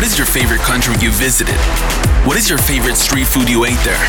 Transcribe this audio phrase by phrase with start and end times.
[0.00, 1.54] What is your favorite country you visited?
[2.24, 4.00] What is your favorite street food you ate there?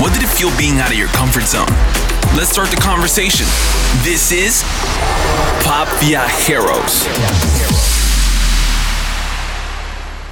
[0.00, 1.68] What did it feel being out of your comfort zone?
[2.34, 3.44] Let's start the conversation.
[4.02, 4.64] This is
[5.68, 7.06] Pop Viajeros.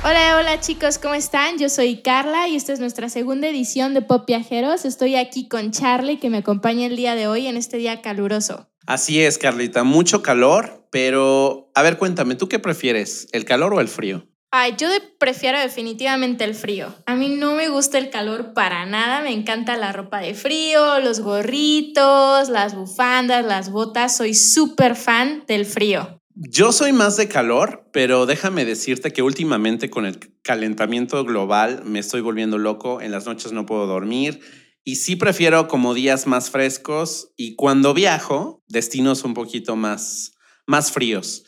[0.02, 1.58] Hola, hola chicos, ¿cómo están?
[1.58, 4.86] Yo soy Carla y esta es nuestra segunda edición de Pop Viajeros.
[4.86, 8.70] Estoy aquí con Charlie que me acompaña el día de hoy en este día caluroso.
[8.86, 13.82] Así es, Carlita, mucho calor, pero a ver, cuéntame, ¿tú qué prefieres, el calor o
[13.82, 14.26] el frío?
[14.58, 14.88] Ay, yo
[15.18, 16.94] prefiero definitivamente el frío.
[17.04, 20.98] A mí no me gusta el calor para nada, me encanta la ropa de frío,
[21.00, 26.22] los gorritos, las bufandas, las botas, soy súper fan del frío.
[26.34, 31.98] Yo soy más de calor, pero déjame decirte que últimamente con el calentamiento global me
[31.98, 34.40] estoy volviendo loco, en las noches no puedo dormir
[34.84, 40.32] y sí prefiero como días más frescos y cuando viajo, destinos un poquito más,
[40.64, 41.44] más fríos.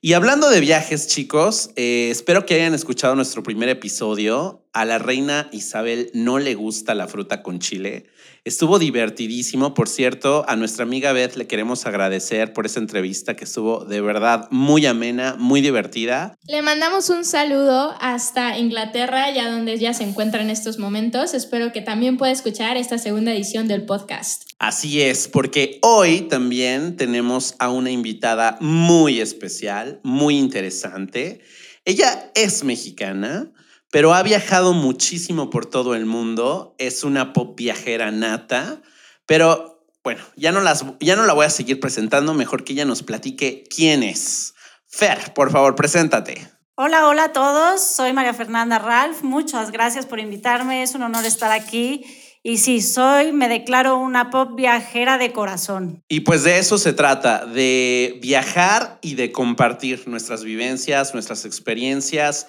[0.00, 4.65] Y hablando de viajes, chicos, eh, espero que hayan escuchado nuestro primer episodio.
[4.76, 8.04] A la reina Isabel no le gusta la fruta con chile.
[8.44, 10.44] Estuvo divertidísimo, por cierto.
[10.48, 14.84] A nuestra amiga Beth le queremos agradecer por esa entrevista que estuvo de verdad muy
[14.84, 16.36] amena, muy divertida.
[16.46, 21.32] Le mandamos un saludo hasta Inglaterra, ya donde ella se encuentra en estos momentos.
[21.32, 24.42] Espero que también pueda escuchar esta segunda edición del podcast.
[24.58, 31.40] Así es, porque hoy también tenemos a una invitada muy especial, muy interesante.
[31.86, 33.50] Ella es mexicana
[33.90, 38.82] pero ha viajado muchísimo por todo el mundo, es una pop viajera nata,
[39.26, 42.84] pero bueno, ya no, las, ya no la voy a seguir presentando, mejor que ella
[42.84, 44.54] nos platique quién es.
[44.86, 46.48] Fer, por favor, preséntate.
[46.76, 51.24] Hola, hola a todos, soy María Fernanda Ralph, muchas gracias por invitarme, es un honor
[51.24, 52.04] estar aquí.
[52.42, 56.04] Y sí, soy, me declaro una pop viajera de corazón.
[56.08, 62.46] Y pues de eso se trata, de viajar y de compartir nuestras vivencias, nuestras experiencias,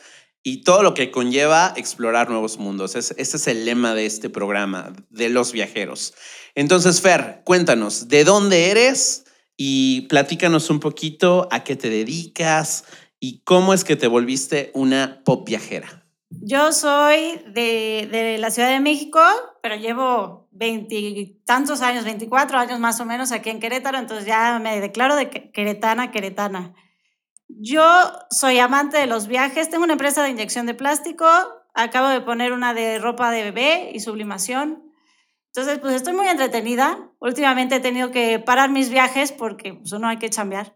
[0.47, 2.95] y todo lo que conlleva explorar nuevos mundos.
[2.95, 6.13] ese es el lema de este programa, de los viajeros.
[6.55, 9.25] Entonces, Fer, cuéntanos, ¿de dónde eres?
[9.57, 12.85] Y platícanos un poquito a qué te dedicas
[13.19, 16.05] y cómo es que te volviste una pop viajera.
[16.29, 19.19] Yo soy de, de la Ciudad de México,
[19.61, 24.79] pero llevo veintitantos años, 24 años más o menos aquí en Querétaro, entonces ya me
[24.79, 26.73] declaro de queretana, queretana.
[27.59, 27.81] Yo
[28.29, 31.25] soy amante de los viajes, tengo una empresa de inyección de plástico,
[31.73, 34.91] acabo de poner una de ropa de bebé y sublimación.
[35.47, 37.09] Entonces, pues estoy muy entretenida.
[37.19, 40.75] Últimamente he tenido que parar mis viajes porque pues, uno hay que chambear.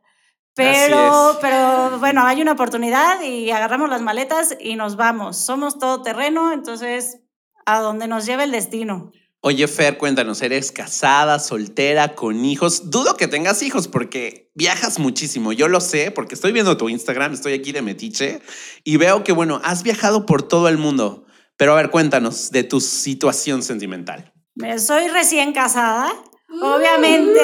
[0.56, 5.38] Pero, pero bueno, hay una oportunidad y agarramos las maletas y nos vamos.
[5.38, 7.22] Somos todo terreno, entonces
[7.66, 9.12] a donde nos lleve el destino.
[9.44, 12.92] Oye, Fer, cuéntanos, ¿eres casada, soltera, con hijos?
[12.92, 15.52] Dudo que tengas hijos porque viajas muchísimo.
[15.52, 18.40] Yo lo sé porque estoy viendo tu Instagram, estoy aquí de Metiche
[18.84, 21.26] y veo que, bueno, has viajado por todo el mundo.
[21.58, 24.32] Pero a ver, cuéntanos de tu situación sentimental.
[24.78, 26.14] Soy recién casada.
[26.62, 27.40] Obviamente.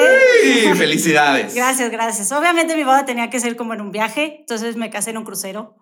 [0.76, 1.52] ¡Felicidades!
[1.56, 2.30] gracias, gracias.
[2.30, 5.24] Obviamente mi boda tenía que ser como en un viaje, entonces me casé en un
[5.24, 5.74] crucero.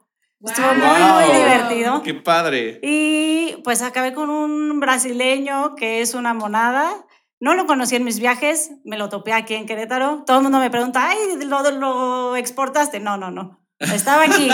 [0.45, 2.03] Estuvo muy, muy divertido.
[2.03, 2.81] ¡Qué padre!
[2.83, 7.07] Y pues acabé con un brasileño que es una monada.
[7.41, 10.25] No lo conocí en mis viajes, me lo topé aquí en Querétaro.
[10.27, 13.01] Todo el mundo me pregunta, ay, ¿lo, lo exportaste?
[13.01, 13.61] No, no, no.
[13.79, 14.49] Estaba aquí.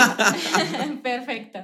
[1.03, 1.59] Perfecto.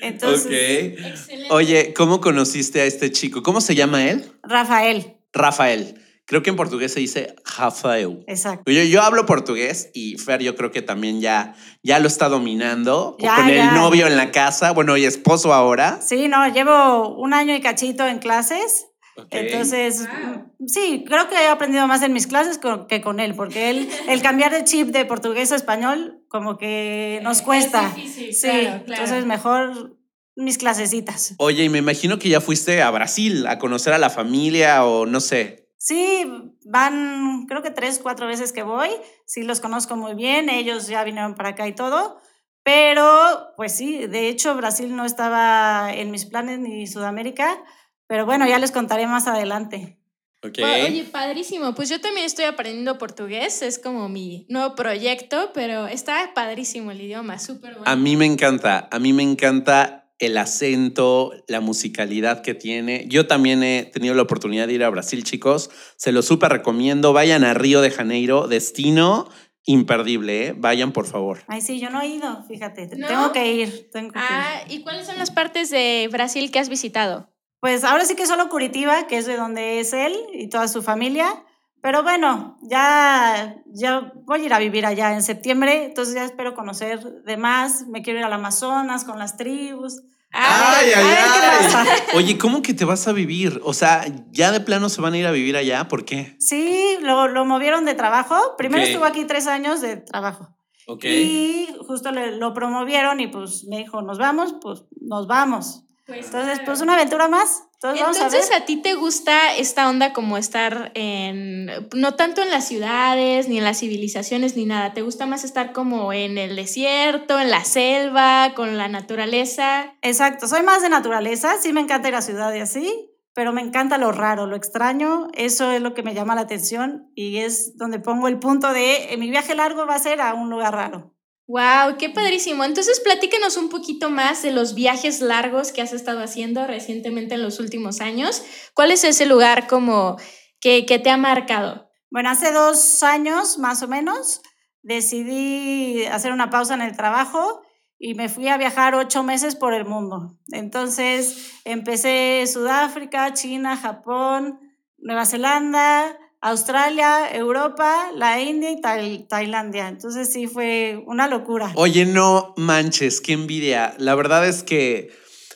[0.00, 1.28] Entonces.
[1.50, 3.42] Oye, ¿cómo conociste a este chico?
[3.42, 4.32] ¿Cómo se llama él?
[4.42, 5.16] Rafael.
[5.32, 6.00] Rafael.
[6.26, 8.24] Creo que en portugués se dice Rafael.
[8.26, 8.70] Exacto.
[8.70, 13.16] Yo, yo hablo portugués y Fer yo creo que también ya, ya lo está dominando
[13.20, 16.00] con el novio en la casa, bueno, y esposo ahora.
[16.00, 18.86] Sí, no, llevo un año y cachito en clases.
[19.30, 22.58] Entonces, mm, sí, creo que he aprendido más en mis clases
[22.88, 27.20] que con él, porque él, el cambiar de chip de portugués a español, como que
[27.22, 27.94] nos cuesta.
[27.94, 29.96] sí, entonces mejor
[30.36, 31.34] mis clasecitas.
[31.38, 35.06] Oye, y me imagino que ya fuiste a Brasil a conocer a la familia o
[35.06, 35.63] no sé.
[35.84, 36.24] Sí,
[36.64, 38.88] van creo que tres, cuatro veces que voy,
[39.26, 42.18] sí los conozco muy bien, ellos ya vinieron para acá y todo,
[42.62, 47.62] pero pues sí, de hecho Brasil no estaba en mis planes ni Sudamérica,
[48.06, 49.98] pero bueno, ya les contaré más adelante.
[50.42, 50.64] Okay.
[50.64, 51.74] Oye, padrísimo.
[51.74, 57.02] Pues yo también estoy aprendiendo portugués, es como mi nuevo proyecto, pero está padrísimo el
[57.02, 57.90] idioma, súper bueno.
[57.90, 63.06] A mí me encanta, a mí me encanta el acento, la musicalidad que tiene.
[63.08, 65.70] Yo también he tenido la oportunidad de ir a Brasil, chicos.
[65.96, 67.12] Se lo súper recomiendo.
[67.12, 69.28] Vayan a Río de Janeiro, destino
[69.66, 70.54] imperdible, ¿eh?
[70.56, 71.38] Vayan, por favor.
[71.46, 72.86] Ay, sí, yo no he ido, fíjate.
[72.86, 73.90] Tengo que ir.
[73.90, 77.30] Tengo que ah, ¿y cuáles son las partes de Brasil que has visitado?
[77.60, 80.82] Pues ahora sí que solo Curitiba, que es de donde es él y toda su
[80.82, 81.44] familia.
[81.84, 86.54] Pero bueno, ya, ya voy a ir a vivir allá en septiembre, entonces ya espero
[86.54, 87.86] conocer de más.
[87.88, 90.00] Me quiero ir al Amazonas con las tribus.
[90.32, 91.88] Ay, ay, ay.
[92.16, 93.60] Oye, ¿cómo que te vas a vivir?
[93.64, 95.86] O sea, ¿ya de plano se van a ir a vivir allá?
[95.86, 96.36] ¿Por qué?
[96.40, 98.56] Sí, lo, lo movieron de trabajo.
[98.56, 100.56] Primero estuvo aquí tres años de trabajo.
[100.86, 101.04] Ok.
[101.04, 104.54] Y justo le- lo promovieron y pues me dijo, ¿nos vamos?
[104.62, 105.84] Pues nos vamos.
[106.06, 107.64] Pues, Entonces, pues una aventura más.
[107.74, 108.62] Entonces, vamos a ver.
[108.62, 113.58] ¿a ti te gusta esta onda como estar en, no tanto en las ciudades, ni
[113.58, 114.92] en las civilizaciones, ni nada?
[114.92, 119.94] ¿Te gusta más estar como en el desierto, en la selva, con la naturaleza?
[120.02, 123.62] Exacto, soy más de naturaleza, sí me encanta ir a ciudad y así, pero me
[123.62, 127.76] encanta lo raro, lo extraño, eso es lo que me llama la atención y es
[127.76, 130.74] donde pongo el punto de, eh, mi viaje largo va a ser a un lugar
[130.74, 131.13] raro.
[131.46, 131.96] ¡Wow!
[131.98, 132.64] ¡Qué padrísimo!
[132.64, 137.42] Entonces, platícanos un poquito más de los viajes largos que has estado haciendo recientemente en
[137.42, 138.42] los últimos años.
[138.72, 140.16] ¿Cuál es ese lugar como
[140.60, 141.90] que, que te ha marcado?
[142.10, 144.40] Bueno, hace dos años más o menos
[144.82, 147.62] decidí hacer una pausa en el trabajo
[147.98, 150.38] y me fui a viajar ocho meses por el mundo.
[150.52, 154.60] Entonces empecé Sudáfrica, China, Japón,
[154.98, 159.88] Nueva Zelanda, Australia, Europa, la India y Tai- Tailandia.
[159.88, 161.72] Entonces sí fue una locura.
[161.74, 163.94] Oye, no manches, qué envidia.
[163.98, 165.10] La verdad es que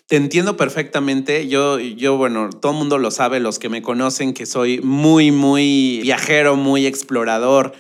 [0.06, 1.46] te entiendo perfectamente.
[1.46, 5.31] Yo, yo, bueno, todo el mundo lo sabe, los que me conocen, que soy muy,
[5.31, 7.75] muy viajero, muy explorador.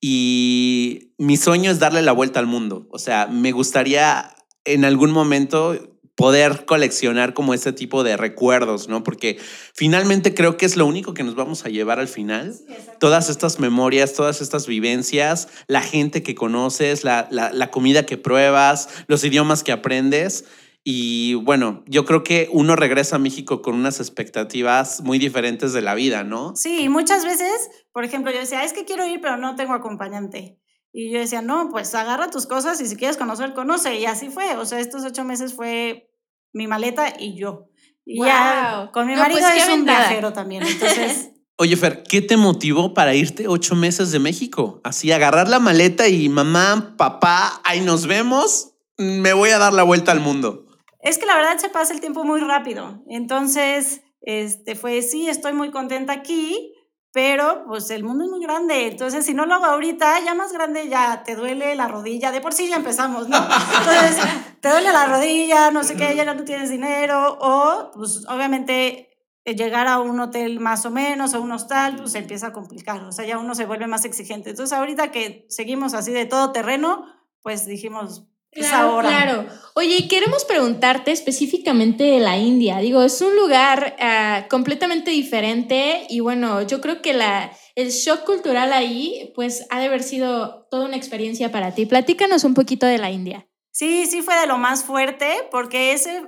[0.00, 2.86] Y mi sueño es darle la vuelta al mundo.
[2.90, 4.34] O sea, me gustaría
[4.64, 9.02] en algún momento poder coleccionar como ese tipo de recuerdos, ¿no?
[9.02, 9.38] Porque
[9.74, 12.54] finalmente creo que es lo único que nos vamos a llevar al final.
[13.00, 18.16] Todas estas memorias, todas estas vivencias, la gente que conoces, la, la- la comida que
[18.16, 20.44] pruebas, los idiomas que aprendes.
[20.86, 25.80] Y bueno, yo creo que uno regresa a México con unas expectativas muy diferentes de
[25.80, 26.54] la vida, ¿no?
[26.56, 30.58] Sí, muchas veces, por ejemplo, yo decía, es que quiero ir, pero no tengo acompañante.
[30.96, 33.98] Y yo decía, no, pues agarra tus cosas y si quieres conocer, conoce.
[33.98, 34.56] Y así fue.
[34.56, 36.08] O sea, estos ocho meses fue
[36.52, 37.66] mi maleta y yo.
[38.06, 40.62] Y ya con mi No, marido pues, es un viajero también.
[40.62, 44.80] Entonces, Oye, Fer, ¿qué te motivó para irte ocho meses de México?
[44.84, 49.84] Así, agarrar la maleta y mamá, papá, ahí nos vemos, me voy a dar la
[49.84, 50.66] vuelta al mundo.
[51.00, 53.04] es que la verdad se pasa el tiempo muy rápido.
[53.08, 56.73] Entonces, este fue, sí, estoy muy contenta aquí,
[57.14, 58.88] pero pues el mundo es muy grande.
[58.88, 62.32] Entonces, si no lo hago ahorita, ya más grande, ya te duele la rodilla.
[62.32, 63.36] De por sí ya empezamos, ¿no?
[63.36, 64.18] Entonces,
[64.60, 67.38] te duele la rodilla, no sé qué, ya no tienes dinero.
[67.40, 72.10] O, pues, obviamente, eh, llegar a un hotel más o menos, o un hostal, pues
[72.10, 73.04] se empieza a complicar.
[73.04, 74.50] O sea, ya uno se vuelve más exigente.
[74.50, 77.06] Entonces, ahorita que seguimos así de todo terreno,
[77.42, 78.24] pues dijimos,
[78.54, 79.08] es Claro, ahora.
[79.08, 79.46] claro.
[79.74, 82.78] Oye, queremos preguntarte específicamente de la India.
[82.78, 88.24] Digo, es un lugar ah, completamente diferente y bueno, yo creo que la, el shock
[88.24, 91.86] cultural ahí, pues ha de haber sido toda una experiencia para ti.
[91.86, 93.48] Platícanos un poquito de la India.
[93.72, 96.22] Sí, sí fue de lo más fuerte, porque ese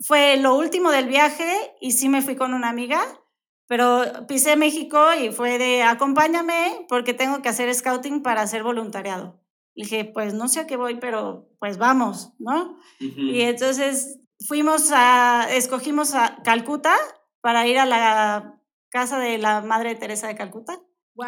[0.00, 3.02] fue lo último del viaje y sí me fui con una amiga,
[3.66, 9.41] pero pisé México y fue de acompáñame porque tengo que hacer scouting para hacer voluntariado.
[9.74, 12.78] Le dije, pues no sé a qué voy, pero pues vamos, ¿no?
[12.98, 16.94] Y entonces fuimos a, escogimos a Calcuta
[17.40, 18.58] para ir a la
[18.90, 20.78] casa de la Madre Teresa de Calcuta.
[21.14, 21.26] ¡Wow!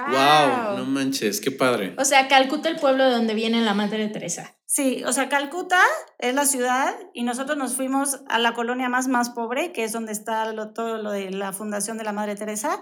[0.79, 1.95] no manches, qué padre.
[1.99, 4.57] O sea, Calcuta, el pueblo de donde viene la Madre de Teresa.
[4.67, 5.81] Sí, o sea, Calcuta
[6.19, 9.93] es la ciudad y nosotros nos fuimos a la colonia más, más pobre, que es
[9.93, 12.81] donde está lo- todo lo de la fundación de la Madre Teresa.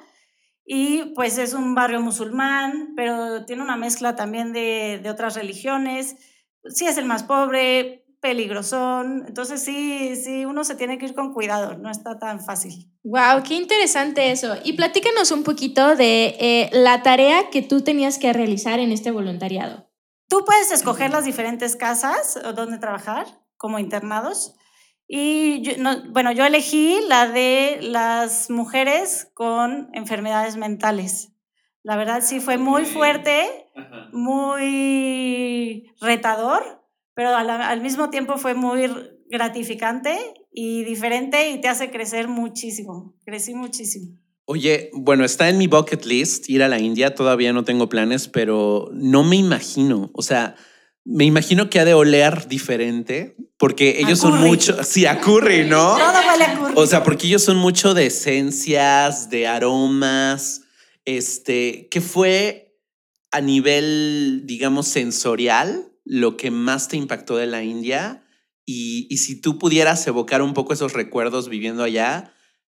[0.65, 6.17] Y pues es un barrio musulmán, pero tiene una mezcla también de, de otras religiones.
[6.67, 9.25] Sí es el más pobre, peligrosón.
[9.27, 12.91] Entonces sí, sí, uno se tiene que ir con cuidado, no está tan fácil.
[13.03, 13.43] ¡Wow!
[13.47, 14.55] ¡Qué interesante eso!
[14.65, 19.11] Y platícanos un poquito de eh, la tarea que tú tenías que realizar en este
[19.11, 19.91] voluntariado.
[20.29, 23.27] Tú puedes escoger las diferentes casas donde trabajar
[23.59, 24.55] como internados.
[25.09, 31.33] Y yo, no- bueno, yo elegí la de las mujeres con enfermedades mentales.
[31.83, 33.69] La verdad sí fue muy fuerte,
[34.13, 36.83] muy retador,
[37.15, 38.89] pero a la- al mismo tiempo fue muy
[39.29, 40.17] gratificante
[40.53, 43.15] y diferente y te hace crecer muchísimo.
[43.25, 44.19] Crecí muchísimo.
[44.45, 48.29] Oye, bueno, está en mi bucket list ir a la India, todavía no tengo planes,
[48.29, 50.57] pero no me imagino, o sea,
[51.05, 55.97] me imagino que ha de oler diferente, porque ellos son mucho, sí, a curry, ¿no?
[55.97, 56.73] Todo huele a curry.
[56.77, 60.63] O sea, porque ellos son mucho de esencias, de aromas,
[61.05, 62.77] este, ¿qué fue
[63.33, 68.25] a nivel, digamos, sensorial lo que más te impactó de la India?
[68.65, 72.33] Y, y si tú pudieras evocar un poco esos recuerdos viviendo allá,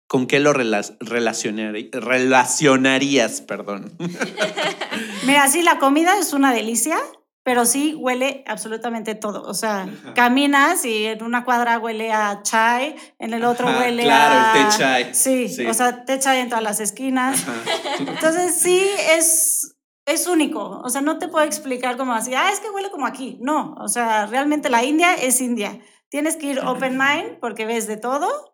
[0.07, 3.41] ¿con qué lo relacionari- relacionarías?
[3.41, 3.93] Perdón.
[5.27, 6.99] Mira, sí, la comida es una delicia,
[7.45, 9.43] pero sí huele absolutamente todo.
[9.43, 14.05] O sea, caminas y en una cuadra huele a chai, en el otro Ajá, huele
[14.05, 14.59] claro, a...
[14.59, 15.15] el té chai.
[15.15, 15.67] Sí, Sí.
[15.67, 17.45] o sea, té chai en todas las esquinas.
[17.99, 18.81] Entonces sí
[19.11, 20.81] es, es único.
[20.85, 23.39] O sea, no te puedo explicar como así, ah, es que huele como aquí.
[23.41, 25.81] No, o sea, realmente la India es India.
[26.09, 28.52] Tienes que ir open mind porque ves de todo.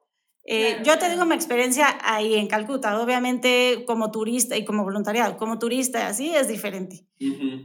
[0.51, 1.13] Eh, Claro, yo te claro.
[1.13, 6.35] digo mi experiencia ahí en Calcuta, obviamente como turista y como voluntariado, como turista así
[6.35, 7.05] es diferente,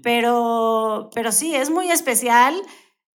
[0.03, 2.53] pero, pero sí, es muy especial.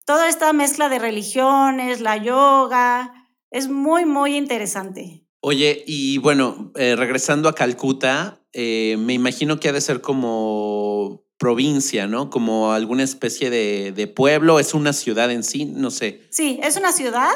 [0.05, 3.13] Toda esta mezcla de religiones, la yoga,
[3.51, 5.23] es muy, muy interesante.
[5.41, 11.23] Oye, y bueno, eh, regresando a Calcuta, eh, me imagino que ha de ser como
[11.37, 12.31] provincia, ¿no?
[12.31, 16.21] Como alguna especie de, de pueblo, es una ciudad en sí, no sé.
[16.31, 17.29] Sí, es una ciudad.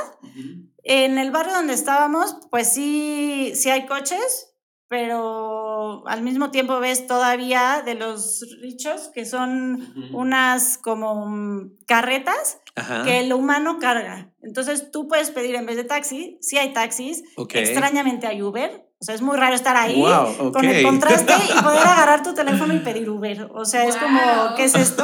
[0.84, 4.54] En el barrio donde estábamos, pues sí, sí hay coches,
[4.90, 12.60] pero al mismo tiempo ves todavía de los richos, que son unas como mm, carretas
[12.76, 13.04] Ajá.
[13.04, 14.34] que el humano carga.
[14.42, 17.56] Entonces tú puedes pedir en vez de taxi, sí hay taxis, Ok.
[17.56, 18.88] extrañamente hay Uber.
[19.04, 22.34] O sea, es muy raro estar ahí Wow, con el contraste y poder agarrar tu
[22.34, 23.50] teléfono y pedir Uber.
[23.54, 24.56] O sea, es como, Wow.
[24.56, 25.04] ¿qué es esto?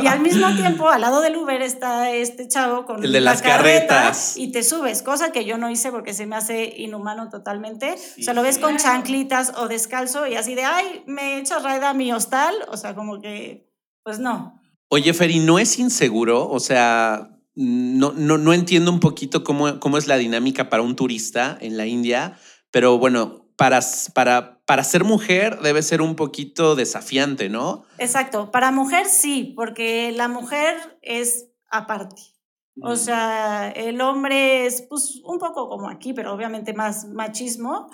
[0.00, 3.32] Y al mismo tiempo, al lado del Uber está este chavo con El de la
[3.32, 4.36] las carreta carretas.
[4.36, 7.98] y te subes, cosa que yo no hice porque se me hace inhumano totalmente.
[7.98, 11.64] Sí, o sea, lo ves con chanclitas o descalzo y así de, ay, me echas
[11.64, 12.54] raida a mi hostal.
[12.68, 13.68] O sea, como que,
[14.04, 14.62] pues no.
[14.90, 16.48] Oye, Feri, ¿no es inseguro?
[16.48, 20.94] O sea, no, no, no entiendo un poquito cómo, cómo es la dinámica para un
[20.94, 22.38] turista en la India,
[22.70, 23.80] pero bueno, para,
[24.14, 27.84] para, para ser mujer debe ser un poquito desafiante, ¿no?
[27.98, 32.16] Exacto, para mujer sí, porque la mujer es aparte.
[32.80, 37.90] O sea, el hombre es pues un poco como aquí, pero obviamente más machismo.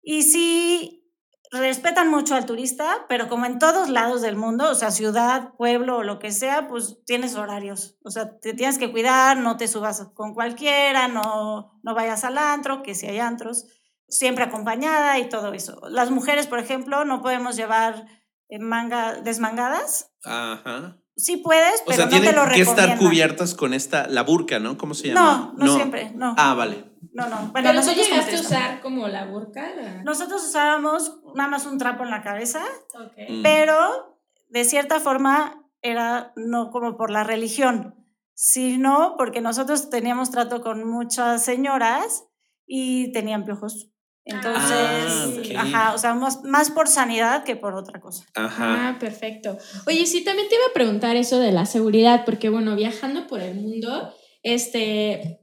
[0.00, 1.04] Y sí
[1.50, 5.98] respetan mucho al turista, pero como en todos lados del mundo, o sea, ciudad, pueblo
[5.98, 7.98] o lo que sea, pues tienes horarios.
[8.04, 12.38] O sea, te tienes que cuidar, no te subas con cualquiera, no, no vayas al
[12.38, 13.66] antro, que si hay antros,
[14.08, 15.80] siempre acompañada y todo eso.
[15.90, 18.06] Las mujeres, por ejemplo, no podemos llevar
[18.48, 20.10] eh, manga desmangadas.
[20.24, 20.96] Ajá.
[21.16, 24.22] Sí puedes, O pero sea, no te tienen lo que estar cubiertas con esta, la
[24.22, 24.78] burka, ¿no?
[24.78, 25.54] ¿Cómo se No, llama?
[25.56, 26.34] no, siempre, no.
[26.38, 26.84] Ah, vale.
[27.12, 27.36] No, no.
[27.52, 29.68] Bueno, Pero tú llegaste a usar como la burka.
[29.74, 32.62] la- Nosotros usábamos nada más un trapo en la cabeza,
[32.94, 33.12] Ok.
[33.30, 33.42] Mm.
[33.42, 37.96] pero de cierta forma era no como por la religión,
[38.34, 42.24] sino porque nosotros teníamos trato con muchas señoras
[42.66, 43.90] y tenían piojos.
[44.28, 45.56] Entonces, Ah, ok.
[45.56, 48.24] ajá, o sea, más, más por sanidad que por otra cosa.
[48.34, 48.88] Ajá.
[48.90, 49.56] Ah, perfecto.
[49.86, 53.40] Oye, sí, también te iba a preguntar eso de la seguridad, porque bueno, viajando por
[53.40, 55.40] el mundo, este,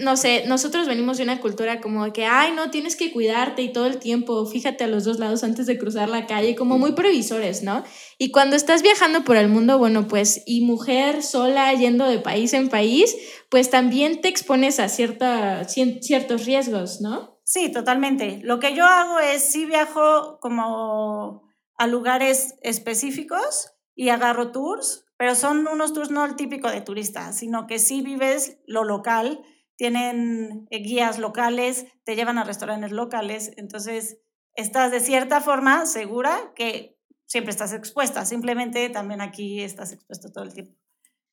[0.00, 3.62] no sé, nosotros venimos de una cultura como de que, ay, no, tienes que cuidarte
[3.62, 6.76] y todo el tiempo, fíjate a los dos lados antes de cruzar la calle, como
[6.76, 7.84] muy previsores, ¿no?
[8.18, 12.52] Y cuando estás viajando por el mundo, bueno, pues, y mujer sola yendo de país
[12.52, 13.16] en país,
[13.48, 17.33] pues también te expones a cierta, cien- ciertos riesgos, ¿no?
[17.54, 18.40] Sí, totalmente.
[18.42, 25.36] Lo que yo hago es sí viajo como a lugares específicos y agarro tours, pero
[25.36, 29.40] son unos tours no el típico de turista, sino que sí vives lo local,
[29.76, 34.18] tienen eh, guías locales, te llevan a restaurantes locales, entonces
[34.56, 40.42] estás de cierta forma segura que siempre estás expuesta, simplemente también aquí estás expuesto todo
[40.42, 40.74] el tiempo.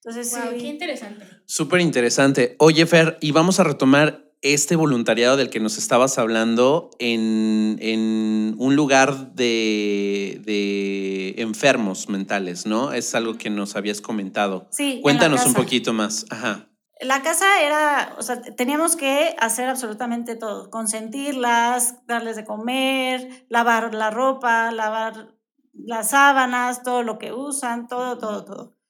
[0.03, 0.57] Entonces Wow, sí.
[0.59, 1.25] qué interesante.
[1.47, 2.55] Súper interesante.
[2.59, 8.55] Oye, Fer, y vamos a retomar este voluntariado del que nos estabas hablando en, en
[8.57, 12.91] un lugar de, de enfermos mentales, ¿no?
[12.91, 14.67] Es algo que nos habías comentado.
[14.71, 16.25] Sí, Cuéntanos un poquito más.
[16.29, 16.67] Ajá.
[17.01, 23.95] La casa era, o sea, teníamos que hacer absolutamente todo, consentirlas, darles de comer, lavar
[23.95, 25.35] la ropa, lavar
[25.73, 28.80] las sábanas, todo lo que usan, todo, todo, todo.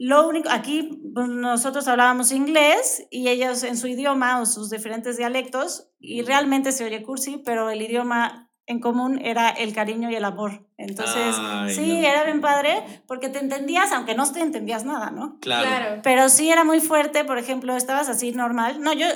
[0.00, 5.16] Lo único, aquí pues, nosotros hablábamos inglés y ellos en su idioma o sus diferentes
[5.16, 10.14] dialectos, y realmente se oye cursi, pero el idioma en común era el cariño y
[10.14, 10.68] el amor.
[10.76, 12.06] Entonces, Ay, sí, no.
[12.06, 15.38] era bien padre porque te entendías, aunque no te entendías nada, ¿no?
[15.40, 16.00] Claro.
[16.04, 18.80] Pero sí era muy fuerte, por ejemplo, estabas así normal.
[18.80, 19.06] No, yo,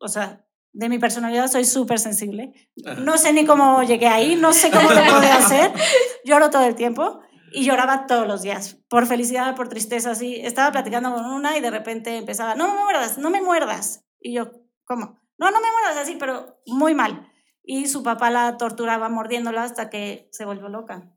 [0.00, 2.52] o sea, de mi personalidad soy súper sensible.
[2.98, 5.72] No sé ni cómo llegué ahí, no sé cómo lo pude hacer.
[6.24, 7.20] Lloro todo el tiempo
[7.54, 10.36] y lloraba todos los días, por felicidad, por tristeza, así.
[10.36, 14.04] Estaba platicando con una y de repente empezaba, no me muerdas, no me muerdas.
[14.20, 14.50] Y yo,
[14.84, 15.18] ¿cómo?
[15.38, 17.28] No, no me muerdas así, pero muy mal.
[17.64, 21.10] Y su papá la torturaba mordiéndola hasta que se volvió loca.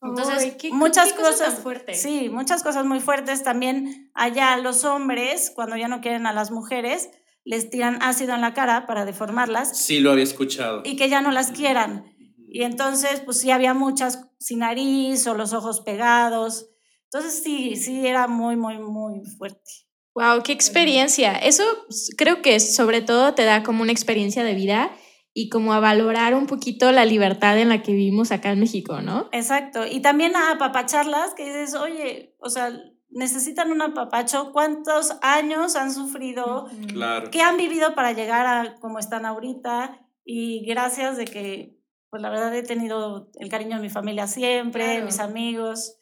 [0.00, 1.94] Entonces, qué- muchas qué cosas tan fuerte.
[1.94, 3.42] Sí, muchas cosas muy fuertes.
[3.44, 7.10] También allá los hombres, cuando ya no quieren a las mujeres,
[7.44, 10.82] les tiran ácido en la cara para deformarlas Sí, lo había escuchado.
[10.84, 12.11] y que ya no las quieran.
[12.54, 16.68] Y entonces, pues sí había muchas sin nariz o los ojos pegados.
[17.04, 19.70] Entonces sí, sí era muy, muy, muy fuerte.
[20.14, 21.32] Wow, qué experiencia.
[21.38, 24.92] Eso pues, creo que sobre todo te da como una experiencia de vida
[25.32, 29.00] y como a valorar un poquito la libertad en la que vivimos acá en México,
[29.00, 29.30] ¿no?
[29.32, 29.86] Exacto.
[29.86, 32.70] Y también a apapacharlas, que dices, oye, o sea,
[33.08, 34.52] necesitan un apapacho.
[34.52, 36.66] ¿Cuántos años han sufrido?
[36.88, 37.30] Claro.
[37.30, 40.06] ¿Qué han vivido para llegar a como están ahorita?
[40.22, 41.81] Y gracias de que,
[42.12, 45.06] pues la verdad he tenido el cariño de mi familia siempre, Claro.
[45.06, 45.94] mis amigos.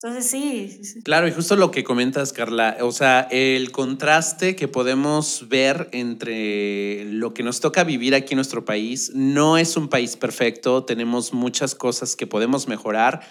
[0.00, 1.02] Entonces sí.
[1.02, 7.06] Claro, y justo lo que comentas, Carla, o sea, el contraste que podemos ver entre
[7.06, 11.32] lo que nos toca vivir aquí en nuestro país, no es un país perfecto, tenemos
[11.32, 13.22] muchas cosas que podemos mejorar,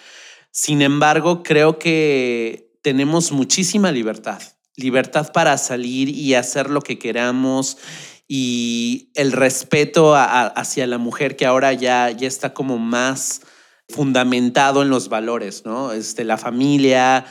[0.50, 4.42] sin embargo, creo que tenemos muchísima libertad,
[4.76, 7.78] libertad para salir y hacer lo que queramos
[8.28, 13.42] y el respeto hacia la mujer que ahora ya, ya está como más
[13.88, 15.92] fundamentado en los valores, ¿no?
[15.92, 17.24] Este, la familia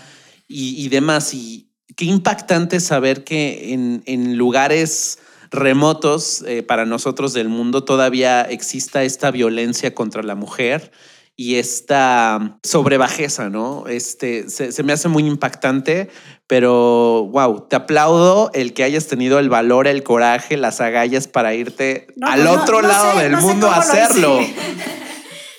[0.47, 1.33] y, y demás.
[1.33, 5.19] Y qué impactante saber que en, en lugares
[5.51, 10.91] remotos eh, para nosotros del mundo todavía exista esta violencia contra la mujer
[11.37, 13.87] y esta sobrebajeza, ¿no?
[13.87, 16.09] Este, se, se me hace muy impactante,
[16.47, 21.53] pero wow, te aplaudo el que hayas tenido el valor, el coraje, las agallas para
[21.53, 24.39] irte No, al pues no- otro no lado sé- del mundo a hacerlo.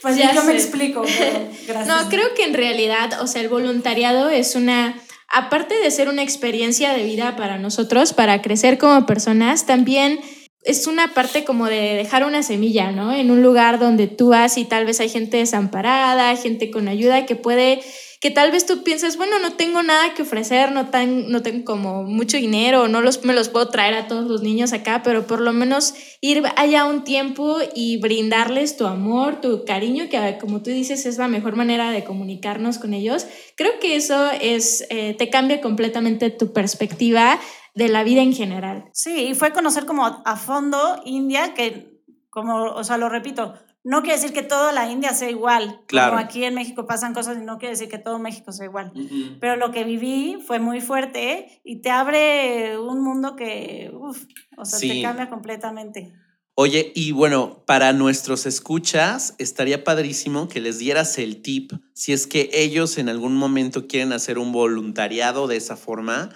[0.03, 1.03] Pues Ya yo me explico.
[1.19, 1.89] pero gracias.
[1.89, 4.95] No, creo que en realidad, o sea, el voluntariado es una,
[5.29, 10.21] aparte de ser una experiencia de vida para nosotros, para crecer como personas, también
[10.67, 13.15] es una parte como de dejar una semilla, ¿no?
[13.15, 17.25] En un lugar donde tú vas y tal vez hay gente desamparada, gente con ayuda
[17.25, 17.81] que puede,
[18.21, 21.65] que tal vez tú pienses, bueno, no tengo nada que ofrecer, no, tan, no tengo
[21.65, 25.27] como mucho dinero, no los, me los puedo traer a todos los niños acá, pero
[25.27, 30.63] por lo menos ir allá un tiempo y brindarles tu amor, tu cariño, que como
[30.63, 33.27] tú dices es la mejor manera de comunicarnos con ellos.
[33.57, 37.39] Creo que eso es, eh, te cambia completamente tu perspectiva
[37.75, 38.89] de la vida en general.
[38.93, 41.97] Sí, y fue conocer como a fondo India, que
[42.31, 43.55] como, o sea, lo repito,
[43.89, 45.81] no quiere decir que toda la India sea igual.
[45.87, 46.11] Claro.
[46.11, 48.93] Como aquí en México pasan cosas y no quiere decir que todo México sea igual.
[49.41, 54.25] Pero lo que viví fue muy fuerte y te abre un mundo que, uf,
[54.57, 54.89] o sea, Sí.
[54.89, 56.13] te cambia completamente.
[56.57, 62.27] Oye, y bueno, para nuestros escuchas, estaría padrísimo que les dieras el tip si es
[62.27, 66.31] que ellos en algún momento quieren hacer un voluntariado de esa forma,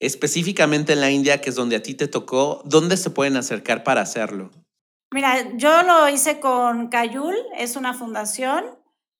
[0.00, 3.84] específicamente en la India, que es donde a ti te tocó, ¿dónde se pueden acercar
[3.84, 4.50] para hacerlo?
[5.12, 8.64] Mira, yo lo hice con Cayul, es una fundación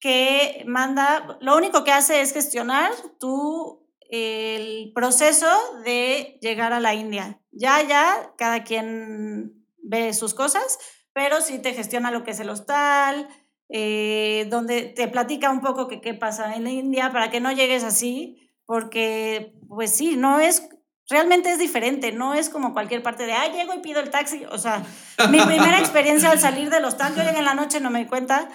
[0.01, 5.47] que manda, lo único que hace es gestionar tu, el proceso
[5.85, 7.41] de llegar a la India.
[7.53, 10.79] Ya, ya, cada quien ve sus cosas,
[11.13, 13.29] pero sí te gestiona lo que es el hostal,
[13.69, 17.85] eh, donde te platica un poco qué pasa en la India para que no llegues
[17.85, 20.69] así, porque pues sí, no es,
[21.09, 24.45] realmente es diferente, no es como cualquier parte de, ah, llego y pido el taxi,
[24.51, 24.83] o sea,
[25.31, 28.07] mi primera experiencia al salir del hostal, yo llegué en la noche, no me di
[28.07, 28.49] cuenta,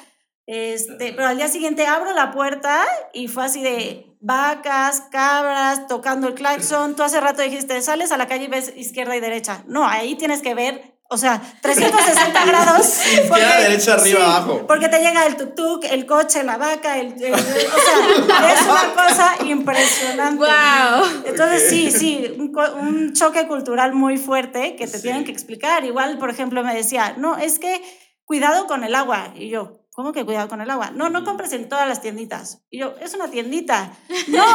[0.48, 2.84] este, pero al día siguiente abro la puerta
[3.14, 6.96] y fue así de vacas, cabras, tocando el claxon.
[6.96, 9.64] Tú hace rato dijiste, sales a la calle y ves izquierda y derecha.
[9.68, 12.86] No, ahí tienes que ver, o sea, 360 grados.
[13.14, 14.66] Izquierda, derecha, arriba, abajo.
[14.66, 18.94] Porque te llega el tuk-tuk, el coche, la vaca, el, el- o sea, es una
[18.96, 20.38] cosa impresionante.
[20.46, 21.24] ¡Wow!
[21.26, 25.84] Entonces sí, sí, un, un choque cultural muy fuerte que te tienen que explicar.
[25.86, 27.82] Igual, por ejemplo, me decía, no, es que
[28.26, 29.34] cuidado con el agua.
[29.36, 30.92] Y yo, ¿cómo que cuidado con el agua?
[30.92, 32.62] No, no compres en todas las tienditas.
[32.70, 33.92] Y yo, es una tiendita.
[34.30, 34.46] No,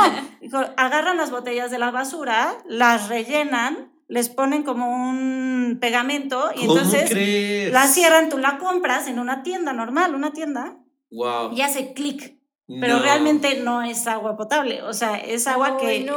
[0.40, 6.62] Dijo, agarran las botellas de la basura, las rellenan, les ponen como un pegamento y
[6.62, 7.73] entonces crees?
[7.73, 10.77] la cierran, tú la compras en una tienda normal, una tienda,
[11.11, 11.53] Wow.
[11.53, 12.37] y hace clic.
[12.81, 13.03] Pero No.
[13.03, 16.16] realmente no es agua potable, o sea, es agua que, no,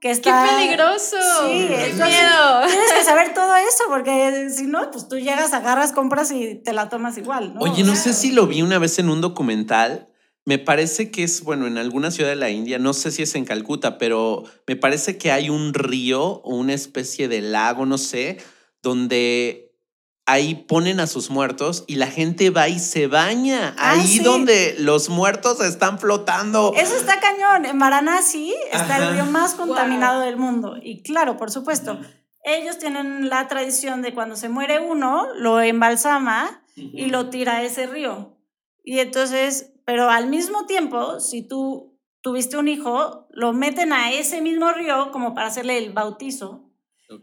[0.00, 0.46] que ¡Qué está...
[0.48, 1.16] peligroso!
[1.42, 2.60] Sí, ¡Qué entonces, miedo!
[2.66, 6.72] Tienes que saber todo eso, porque si no, pues tú llegas, agarras, compras y te
[6.72, 7.60] la tomas igual, ¿no?
[7.60, 10.08] Oye, O no sea, sé si lo vi una vez en un documental.
[10.46, 13.34] Me parece que es, bueno, en alguna ciudad de la India, no sé si es
[13.34, 17.96] en Calcuta, pero me parece que hay un río o una especie de lago, no
[17.96, 18.36] sé,
[18.82, 19.72] donde
[20.26, 23.74] ahí ponen a sus muertos y la gente va y se baña.
[23.78, 24.18] Ah, ahí sí.
[24.20, 26.72] donde los muertos están flotando.
[26.76, 27.64] Eso está cañón.
[27.66, 29.08] En Varanasi está Ajá.
[29.08, 29.66] el río más Wow.
[29.68, 30.76] contaminado del mundo.
[30.82, 31.98] Y claro, por supuesto,
[32.42, 37.62] ellos tienen la tradición de cuando se muere uno, lo embalsama y lo tira a
[37.62, 38.36] ese río.
[38.82, 44.40] Y entonces, pero al mismo tiempo, si tú tuviste un hijo, lo meten a ese
[44.40, 46.60] mismo río como para hacerle el bautizo.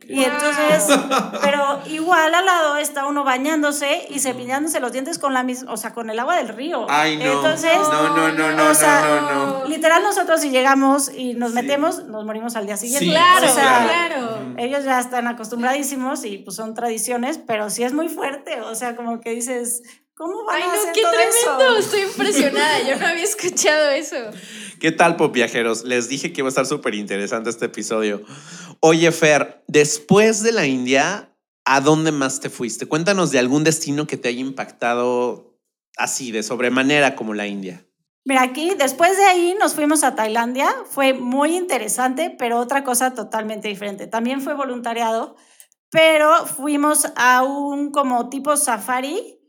[0.08, 0.96] Y entonces,
[1.42, 5.76] pero igual al lado está uno bañándose y cepillándose los dientes con la misma, o
[5.76, 6.86] sea, con el agua del río.
[6.88, 7.24] Ay, no.
[7.26, 9.66] Entonces, no, no, no, no, o sea, no, no, no.
[9.68, 11.56] literal nosotros si llegamos y nos Sí.
[11.56, 13.06] metemos, nos morimos al día siguiente.
[13.06, 14.54] Sí, Claro, o sea, claro.
[14.58, 18.96] ellos ya están acostumbradísimos y pues son tradiciones, pero sí es muy fuerte, o sea,
[18.96, 19.82] como que dices,
[20.22, 21.78] ¿cómo van Ay, a no, hacer qué todo tremendo.
[21.78, 21.78] eso?
[21.78, 22.80] Estoy impresionada.
[22.88, 24.16] Yo no había escuchado eso.
[24.80, 25.84] ¿Qué tal, pop viajeros?
[25.84, 28.22] Les dije que iba a estar súper interesante este episodio.
[28.82, 31.34] Oye, Fer, después de la India,
[31.66, 32.86] ¿a dónde más te fuiste?
[32.86, 35.58] Cuéntanos de algún destino que te haya impactado
[35.98, 37.84] así, de sobremanera como la India.
[38.24, 43.16] Mira, aquí después de ahí nos fuimos a Tailandia, fue muy interesante, pero otra cosa
[43.16, 44.06] totalmente diferente.
[44.06, 45.36] También fue voluntariado,
[45.90, 49.41] pero fuimos a un como tipo safari,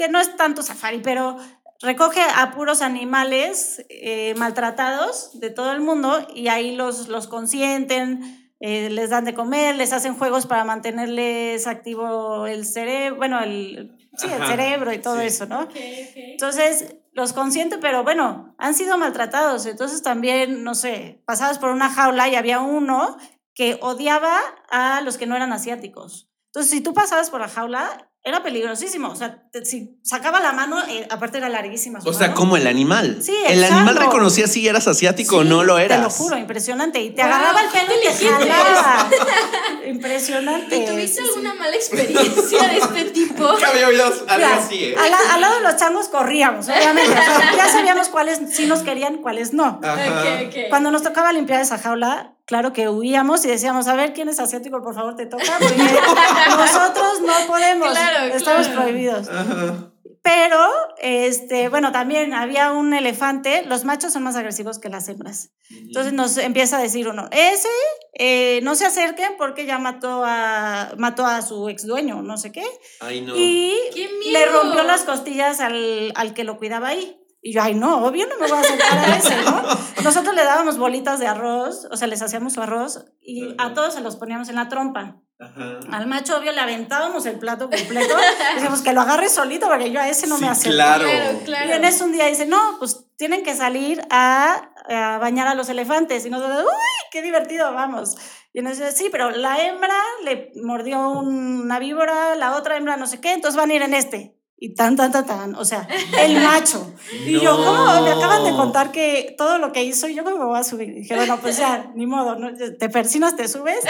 [0.00, 1.36] que no es tanto safari, pero
[1.82, 8.54] recoge a puros animales eh, maltratados de todo el mundo y ahí los, los consienten,
[8.60, 13.94] eh, les dan de comer, les hacen juegos para mantenerles activo el cerebro, bueno, el,
[14.16, 15.26] sí, el cerebro y todo sí.
[15.26, 15.68] eso, ¿no?
[15.74, 19.66] Entonces, los consiente, pero bueno, han sido maltratados.
[19.66, 23.18] Entonces también, no sé, pasabas por una jaula y había uno
[23.52, 24.38] que odiaba
[24.70, 26.30] a los que no eran asiáticos.
[26.46, 29.08] Entonces, si tú pasabas por la jaula, era peligrosísimo.
[29.08, 32.00] O sea, te- si sacaba la mano, eh, aparte era larguísima.
[32.00, 33.18] su O sea, como el animal.
[33.22, 34.10] Sí, El animal exacto.
[34.10, 35.98] reconocía si eras asiático o no lo eras.
[35.98, 37.00] Te lo juro, impresionante.
[37.00, 39.10] Y te Wow, agarraba el pelo y te jalaba.
[39.86, 40.76] impresionante.
[40.76, 41.28] ¿Y tuviste Sí, sí.
[41.28, 43.48] alguna mala experiencia de este tipo?
[43.66, 44.96] había oído algo así, ¿eh?
[44.98, 47.14] al, la- al lado de los changos corríamos, obviamente.
[47.56, 49.80] Ya sabíamos cuáles sí nos querían, cuáles no.
[49.82, 50.20] Ajá.
[50.20, 50.54] Ok, ok.
[50.68, 54.40] Cuando nos tocaba limpiar esa jaula, claro que huíamos y decíamos, a ver, ¿quién es
[54.40, 54.82] asiático?
[54.82, 55.76] Por favor, te toca, porque
[56.58, 58.82] nosotros no podemos, Claro, estamos claro.
[58.82, 59.28] prohibidos.
[59.28, 59.92] Ajá.
[60.22, 60.58] Pero,
[60.98, 65.50] este, bueno, también había un elefante, los machos son más agresivos que las hembras.
[65.70, 67.68] Entonces nos empieza a decir uno, ese,
[68.14, 72.50] eh, no se acerquen porque ya mató a, mató a su ex dueño, no sé
[72.50, 72.64] qué.
[72.98, 73.34] Ay, no.
[73.36, 77.16] Y ¡Qué le rompió las costillas al, al que lo cuidaba ahí.
[77.42, 79.62] Y yo, ay, no, obvio no me voy a acercar a ese, ¿no?
[80.04, 83.94] Nosotros le dábamos bolitas de arroz, o sea, les hacíamos su arroz y a todos
[83.94, 85.16] se los poníamos en la trompa.
[85.38, 85.80] Ajá.
[85.90, 88.14] Al macho, obvio, le aventábamos el plato completo.
[88.54, 90.74] Decíamos que lo agarre solito porque yo a ese no Sí, me acerco.
[90.74, 91.06] claro.
[91.46, 95.48] Claro, Y en eso un día dice, no, pues tienen que salir a, a bañar
[95.48, 96.26] a los elefantes.
[96.26, 98.16] Y nosotros, uy, qué divertido, vamos.
[98.52, 103.18] Y entonces, sí, pero la hembra le mordió una víbora, la otra hembra no sé
[103.22, 104.36] qué, entonces van a ir en este.
[104.62, 105.88] Y tan, tan, tan, tan, o sea,
[106.20, 106.92] el macho.
[107.24, 108.02] Y yo, ¿cómo?
[108.02, 110.90] Me acaban de contar que todo lo que hizo, yo cómo me voy a subir.
[110.90, 112.50] Y dije, bueno, pues ya, ni modo, ¿no?
[112.54, 113.80] te persinas, te subes.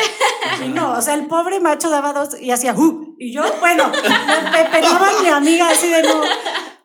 [0.65, 3.17] Y no, o sea, el pobre macho daba dos y hacía, ¡uh!
[3.19, 6.23] Y yo, bueno, me, pegaba mi amiga así de no.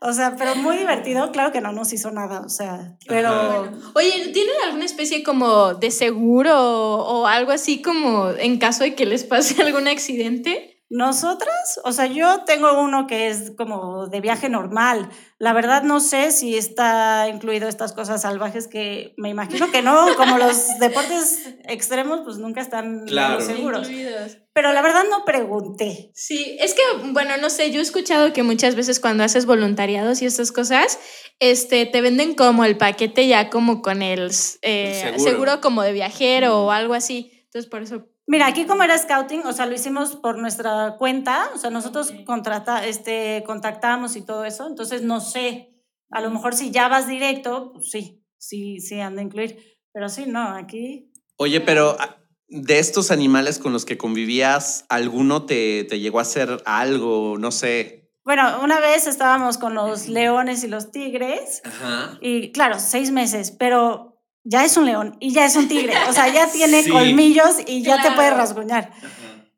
[0.02, 3.30] O sea, pero muy divertido, claro que no nos hizo nada, o sea, pero...
[3.30, 3.72] Ajá.
[3.94, 9.06] Oye, ¿tienen alguna especie como de seguro o algo así como en caso de que
[9.06, 10.75] les pase algún accidente?
[10.96, 15.10] Nosotras, o sea, yo tengo uno que es como de viaje normal.
[15.40, 20.16] La verdad no sé si está incluido estas cosas salvajes que me imagino que no,
[20.16, 23.42] como los deportes extremos pues nunca están Claro.
[23.42, 23.90] seguros.
[23.90, 24.38] Incluidos.
[24.54, 26.12] Pero la verdad no pregunté.
[26.16, 26.82] Sí, es que,
[27.12, 30.98] bueno, no sé, yo he escuchado que muchas veces cuando haces voluntariados y estas cosas,
[31.42, 34.32] este, te venden como el paquete ya como con el,
[34.62, 35.30] eh, El seguro.
[35.32, 35.62] seguro.
[35.62, 37.32] como de viajero o algo así.
[37.48, 38.08] Entonces, por eso...
[38.28, 42.12] Mira, aquí como era scouting, o sea, lo hicimos por nuestra cuenta, o sea, nosotros
[42.26, 45.76] contrata, este, contactamos y todo eso, entonces no sé,
[46.10, 50.10] a lo mejor si ya vas directo, pues sí, sí, sí han de incluir, pero
[50.10, 55.84] sí, no, aquí Oye, pero ah, de estos animales con los que convivías, ¿alguno te,
[55.84, 57.38] te llegó a hacer algo?
[57.38, 58.10] No sé.
[58.24, 62.18] Bueno, una vez estábamos con los leones y los tigres Ajá.
[62.22, 64.15] y claro, seis meses, pero
[64.46, 66.90] ya es un león y ya es un tigre, o sea, ya tiene Sí.
[66.90, 68.92] colmillos y ya te puede rasguñar.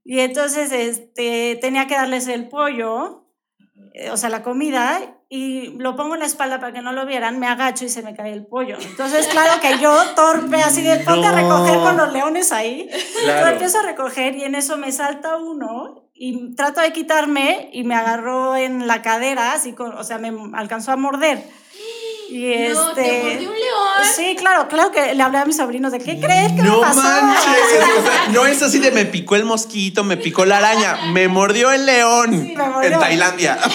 [0.03, 3.25] Y entonces este, tenía que darles el pollo,
[3.93, 7.05] eh, o sea, la comida, y lo pongo en la espalda para que no lo
[7.05, 8.77] vieran, me agacho y se me cae el pollo.
[8.79, 12.87] Entonces, claro que yo, torpe, así de ponte a recoger con los leones ahí.
[12.89, 13.47] Yo Claro.
[13.51, 17.95] empiezo a recoger y en eso me salta uno y trato de quitarme y me
[17.95, 21.43] agarró en la cadera, así con, o sea, me alcanzó a morder.
[22.29, 24.13] Y No, te este, mordió un león.
[24.15, 26.81] Sí, claro, claro que le hablé a mis sobrinos de qué crees que No me
[26.81, 27.01] pasó.
[27.01, 27.86] manches.
[28.41, 31.85] No es así de me picó el mosquito, me picó la araña, me mordió el
[31.85, 32.91] león Sí, me mordió.
[32.93, 33.57] en Tailandia.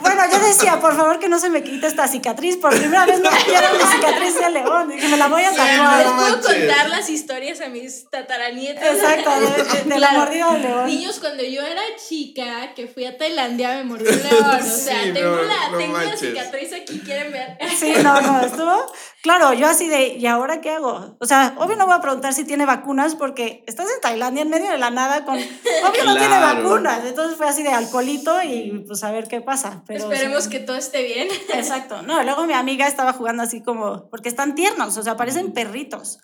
[0.00, 2.56] Bueno, yo decía, por favor, que no se me quite esta cicatriz.
[2.58, 4.88] Por primera vez no quiero mi cicatriz de león.
[4.88, 6.14] Dije, me la voy a Sí, Les no tatuar.
[6.16, 8.84] puedo contar las historias a mis tataranietos.
[8.84, 10.18] Exacto, de, de- de la Claro.
[10.20, 10.86] mordida del león.
[10.86, 14.44] Niños, cuando yo era chica, que fui a Tailandia, me mordió un león.
[14.44, 17.58] O sea, Sí, tengo, no, la, no tengo la cicatriz aquí, ¿quieren ver?
[17.76, 18.92] Sí, no, no, estuvo.
[19.22, 21.16] Claro, yo así de, ¿y ahora qué hago?
[21.20, 24.50] O sea, obvio no voy a preguntar si tiene vacunas porque estás en Tailandia en
[24.50, 25.36] medio de la nada con.
[25.36, 27.04] Obvio no tiene vacunas.
[27.04, 29.82] Entonces fue así de alcoholito y pues a ver qué pasa.
[29.86, 30.50] Pero, Esperemos sí.
[30.50, 31.28] que todo esté bien.
[31.54, 32.02] Exacto.
[32.02, 36.18] No, luego mi amiga estaba jugando así como, porque están tiernos, o sea, parecen perritos,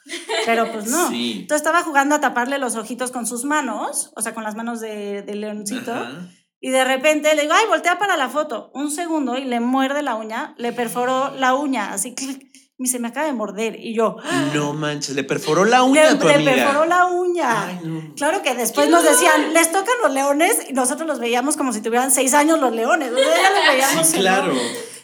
[0.47, 1.09] pero pues no.
[1.09, 1.39] Sí.
[1.43, 4.81] Entonces estaba jugando a taparle los ojitos con sus manos, o sea, con las manos
[4.81, 6.29] de, de leoncito, Ajá.
[6.61, 10.03] y de repente le digo, ay, voltea para la foto, un segundo, y le muerde
[10.03, 12.47] la uña, le perforó la uña, así, clic,
[12.83, 14.17] y se me acaba de morder, y yo,
[14.55, 16.53] No manches, le perforó la uña le, a tu le amiga.
[16.55, 17.67] perforó la uña.
[17.69, 18.15] Ay, no.
[18.17, 21.81] Claro que después nos decían, les tocan los leones, y nosotros los veíamos como si
[21.81, 23.13] tuvieran seis años los leones.
[23.13, 24.53] O sea, ya los veíamos Sí, claro.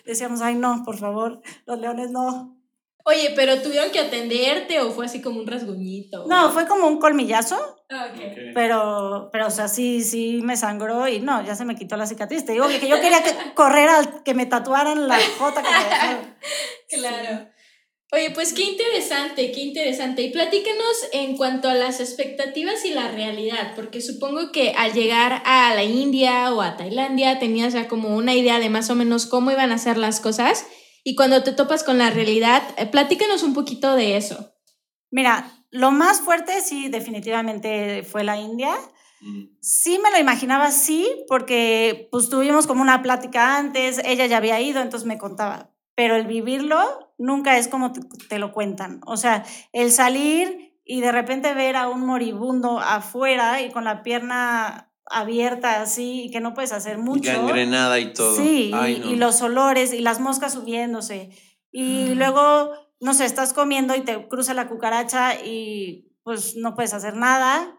[0.04, 2.54] Decíamos, ay, no, por favor, los leones no.
[3.04, 6.26] Oye, pero tuvieron que atenderte o fue así como un rasguñito.
[6.26, 7.56] No, fue como un colmillazo,
[7.90, 8.20] Ah, ok.
[8.54, 12.06] pero, pero, o sea, sí, sí me sangró y no, ya se me quitó la
[12.06, 12.44] cicatriz.
[12.44, 15.84] Te digo que yo quería que correr al que me tatuaran la jota que me
[15.84, 16.36] dejaron.
[16.90, 17.48] Claro.
[18.10, 20.22] Oye, pues qué interesante, qué interesante.
[20.22, 25.42] Y platícanos en cuanto a las expectativas y la realidad, porque supongo que al llegar
[25.44, 29.26] a la India o a Tailandia tenías ya como una idea de más o menos
[29.26, 30.64] cómo iban a ser las cosas.
[31.04, 34.54] Y cuando te topas con la realidad, eh, platícanos un poquito de eso.
[35.10, 38.74] Mira, lo más fuerte sí, definitivamente fue la India.
[39.20, 39.44] Mm.
[39.60, 44.60] Sí me lo imaginaba así, porque pues tuvimos como una plática antes, ella ya había
[44.62, 45.74] ido, entonces me contaba.
[45.98, 46.78] Pero el vivirlo
[47.18, 49.00] nunca es como te, te lo cuentan.
[49.04, 54.04] O sea, el salir y de repente ver a un moribundo afuera y con la
[54.04, 57.32] pierna abierta así y que no puedes hacer mucho.
[57.32, 58.36] Gangrenada y todo.
[58.36, 59.10] Sí, Ay, y, no.
[59.10, 61.30] y los olores y las moscas subiéndose.
[61.72, 66.94] Y luego, no sé, estás comiendo y te cruza la cucaracha y pues no puedes
[66.94, 67.74] hacer nada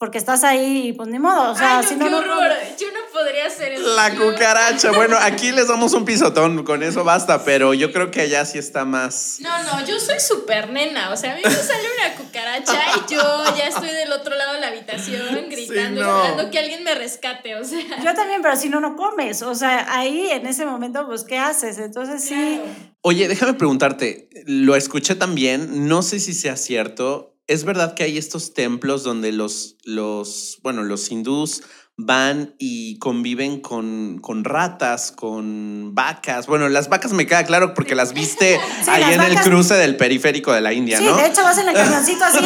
[0.00, 1.52] porque estás ahí y pues ni modo.
[1.52, 2.52] O sea, Ay, no, si qué no, no, horror.
[2.78, 3.94] Yo no podría hacer eso.
[3.94, 4.92] La cucaracha.
[5.00, 8.58] Bueno, aquí les damos un pisotón, con eso basta, pero yo creo que allá sí
[8.58, 9.38] está más.
[9.40, 11.10] No, no, yo soy súper nena.
[11.10, 14.54] O sea, a mí me sale una cucaracha y yo ya estoy del otro lado
[14.54, 16.18] de la habitación gritando, no.
[16.18, 17.56] esperando que alguien me rescate.
[17.56, 19.42] O sea, Yo también, pero si no, no comes.
[19.42, 21.78] O sea, ahí en ese momento, pues, ¿qué haces?
[21.78, 22.34] Entonces sí.
[22.34, 22.90] claro.
[23.02, 27.34] Oye, déjame preguntarte, lo escuché también, no sé si sea cierto.
[27.46, 31.62] ¿Es verdad que hay estos templos donde los, los bueno, los hindús
[32.06, 36.46] van y conviven con, con ratas, con vacas?
[36.46, 39.74] Bueno, las vacas me queda claro porque las viste Sí, ahí las en el cruce
[39.74, 41.16] del periférico de la India, Sí, ¿no?
[41.16, 42.38] de hecho vas en el camioncito así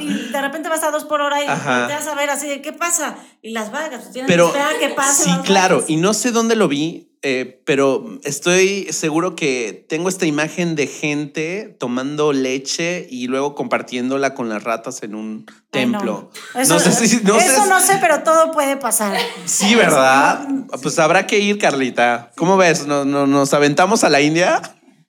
[0.00, 1.86] y, y de repente vas a dos por hora y Ajá.
[1.88, 3.16] te vas a ver así de qué pasa.
[3.42, 5.24] Y las vacas, pues tienes Pero que esperar a que pase.
[5.24, 5.90] sí, claro, vacas.
[5.90, 10.86] y no sé dónde lo vi, eh, pero estoy seguro que tengo esta imagen de
[10.88, 15.98] gente tomando leche y luego compartiéndola con las ratas en un Ay, no.
[15.98, 16.30] templo.
[16.58, 19.16] Eso, no sé si no eso no sé, pero todo puede pasar.
[19.44, 20.46] Sí, ¿verdad?
[20.82, 22.32] Pues habrá que ir, Carlita.
[22.36, 22.86] ¿Cómo ves?
[22.86, 24.60] ¿No, no- nos aventamos a la India?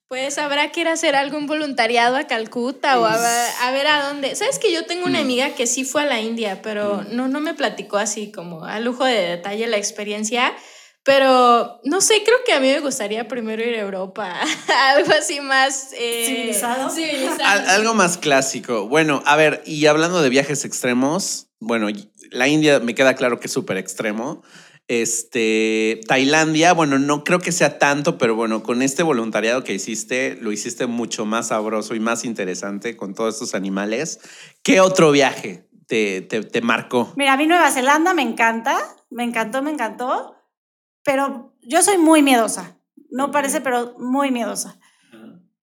[0.08, 3.88] Pues habrá que ir a hacer algún voluntariado a Calcuta o a, ver- a ver
[3.88, 4.36] a dónde.
[4.36, 7.40] Sabes que yo tengo una amiga que sí fue a la India, pero no, no
[7.40, 10.54] me platicó así como a lujo de detalle la experiencia.
[11.04, 14.34] Pero no sé, creo que a mí me gustaría primero ir a Europa,
[14.96, 16.90] algo así más eh, ¿Civilizado?
[16.90, 17.44] civilizado.
[17.44, 18.88] Al- algo más clásico.
[18.88, 21.88] Bueno, a ver, y hablando de viajes extremos, bueno,
[22.32, 24.44] la India me queda claro que es súper extremo.
[24.88, 30.38] Este, Tailandia, bueno, no creo que sea tanto, pero bueno, con este voluntariado que hiciste,
[30.42, 34.20] lo hiciste mucho más sabroso y más interesante con todos estos animales.
[34.62, 37.12] ¿Qué otro viaje te, te, te marcó?
[37.18, 38.78] Mira, a mí Nueva Zelanda me encanta,
[39.10, 40.36] me encantó, me encantó,
[41.04, 42.78] pero yo soy muy miedosa.
[43.10, 44.80] No parece, pero muy miedosa.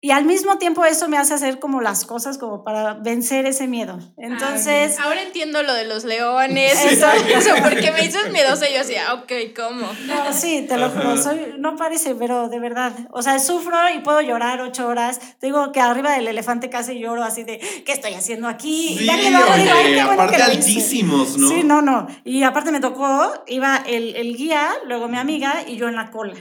[0.03, 3.67] Y al mismo tiempo eso me hace hacer como las cosas como para vencer ese
[3.67, 3.99] miedo.
[4.17, 6.89] Entonces, Ahora entiendo lo de los leones, Sí.
[6.95, 9.87] eso, eso, porque me dices miedosa y yo decía, ok, ¿cómo?
[10.07, 12.93] no, sí, te lo juro, soy, no parece, pero de verdad.
[13.11, 15.21] O sea, sufro y puedo llorar ocho horas.
[15.39, 18.97] Te digo que arriba del elefante casi lloro así de, ¿qué estoy haciendo aquí?
[18.99, 20.81] Y ya que lo hago, digo, "Ay, qué bueno que lo hice".
[20.81, 22.07] Sí, no, no.
[22.25, 26.11] Y aparte me tocó, iba el, el guía, luego mi amiga y yo en la
[26.11, 26.35] cola.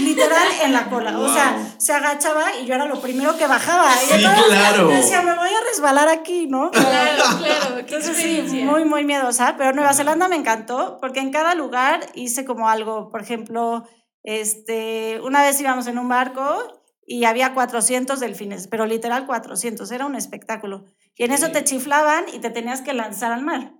[0.00, 1.18] Literal en la cola.
[1.18, 1.66] O sea, Wow.
[1.78, 3.90] se agachaba y yo era lo primero que bajaba.
[4.02, 4.88] Y Sí, entonces claro.
[4.88, 6.70] Decía, me voy a resbalar aquí, ¿no?
[6.70, 9.54] Claro, claro, Entonces sí, muy, muy miedosa.
[9.56, 13.10] Pero Nueva Zelanda me encantó porque en cada lugar hice como algo.
[13.10, 13.84] Por ejemplo,
[14.22, 19.90] este, una vez íbamos en un barco y había 400 delfines, pero literal 400.
[19.90, 20.84] Era un espectáculo.
[21.16, 23.72] Y en eso te chiflaban y te tenías que lanzar al mar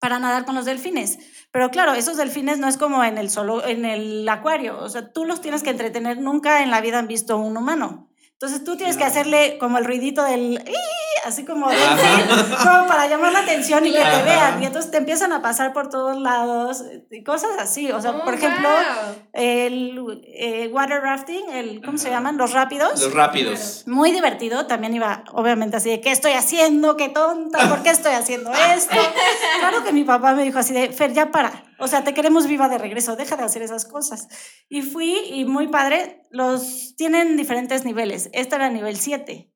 [0.00, 1.18] para nadar con los delfines.
[1.52, 5.12] Pero claro, esos delfines no es como en el, solo, en el acuario, o sea,
[5.12, 8.08] tú los tienes que entretener, nunca en la vida han visto un humano.
[8.32, 10.62] Entonces tú tienes que hacerle como el ruidito del...
[10.66, 10.74] "Ii",
[11.24, 14.62] así como, como para llamar la atención y que te vean.
[14.62, 17.90] Y entonces te empiezan a pasar por todos lados y cosas así.
[17.90, 19.14] O sea, Oh, por ejemplo, wow.
[19.32, 22.36] el eh, water rafting, el, ¿cómo se llaman?
[22.36, 23.00] Los rápidos.
[23.02, 23.84] Los rápidos.
[23.86, 26.96] Muy divertido, también iba obviamente así de, ¿qué estoy haciendo?
[26.96, 27.68] ¿Qué tonta?
[27.68, 28.96] ¿Por qué estoy haciendo esto?
[29.60, 32.46] Claro que mi papá me dijo así de, Fer, ya para, o sea, te queremos
[32.46, 34.28] viva de regreso, deja de hacer esas cosas.
[34.68, 39.50] Y fui y muy padre, los tienen diferentes niveles, este era nivel 7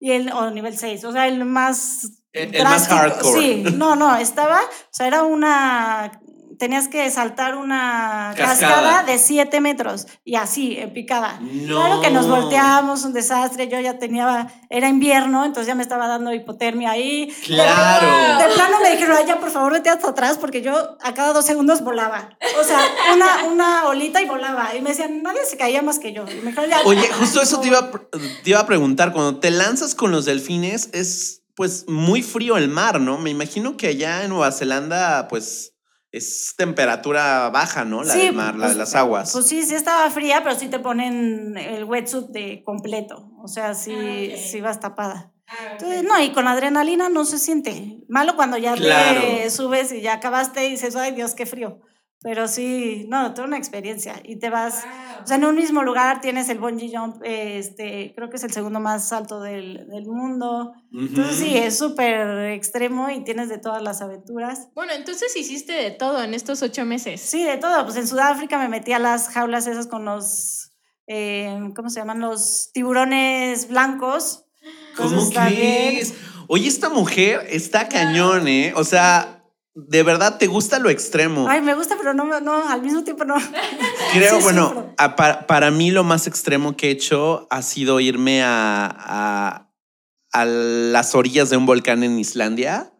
[0.00, 2.22] y el, o nivel 6, o sea, el más...
[2.32, 3.40] El- el más hardcore.
[3.40, 6.20] Sí, no, no, estaba, o sea, era una...
[6.58, 8.58] Tenías que saltar una Cascada.
[8.76, 11.38] cascada, de 7 metros y así, en picada.
[11.40, 11.76] No.
[11.76, 13.68] Claro que nos volteamos, un desastre.
[13.68, 17.32] Yo ya tenía, era invierno, entonces ya me estaba dando hipotermia ahí.
[17.46, 18.38] Claro.
[18.48, 21.32] De plano me dijeron, "Ay, ya por favor vete hasta atrás porque yo a cada
[21.32, 22.36] dos segundos volaba.
[22.60, 22.80] O sea,
[23.14, 24.74] una, una olita y volaba.
[24.76, 26.24] Y me decían, nadie se caía más que yo.
[26.28, 28.08] Y me dijeron, "Ya, Oye, justo eso te favor".
[28.12, 32.56] iba, te iba a preguntar, cuando te lanzas con los delfines es pues muy frío
[32.56, 33.18] el mar, ¿no?
[33.18, 35.72] Me imagino que allá en Nueva Zelanda pues
[36.12, 38.02] es temperatura baja, ¿no?
[38.02, 39.32] La Sí, del mar, la de pues- las aguas.
[39.32, 43.30] Pues sí, sí estaba fría, pero sí te ponen el wetsuit de completo.
[43.42, 45.32] O sea, sí, Ah, sí vas tapada.
[45.46, 45.54] Ah.
[45.72, 47.98] Entonces, no, y con adrenalina no se siente.
[48.08, 49.20] Malo cuando ya Claro.
[49.20, 51.80] te subes y ya acabaste y dices, ay Dios, qué frío.
[52.20, 54.20] Pero sí, no, toda una experiencia.
[54.24, 55.22] Y te vas, Wow.
[55.22, 58.52] o sea, en un mismo lugar tienes el bungee jump, este, creo que es el
[58.52, 60.72] segundo más alto del, del mundo.
[60.92, 64.68] Entonces sí, es súper extremo y tienes de todas las aventuras.
[64.74, 67.20] Bueno, entonces hiciste de todo en estos ocho meses.
[67.20, 67.84] Sí, de todo.
[67.84, 70.72] Pues en Sudáfrica me metí a las jaulas esas con los,
[71.06, 72.18] eh, ¿cómo se llaman?
[72.20, 74.44] Los tiburones blancos.
[74.96, 76.14] ¿Cómo Entonces, crees?
[76.48, 78.72] Oye, esta mujer está cañón, ¿eh?
[78.74, 79.37] O sea,
[79.86, 81.46] de verdad te gusta lo extremo.
[81.48, 83.36] Ay, me gusta, pero no, no al mismo tiempo no.
[84.12, 88.00] Creo, sí bueno, a- para, para mí lo más extremo que he hecho ha sido
[88.00, 89.70] irme a, a,
[90.32, 92.92] a las orillas de un volcán en Islandia.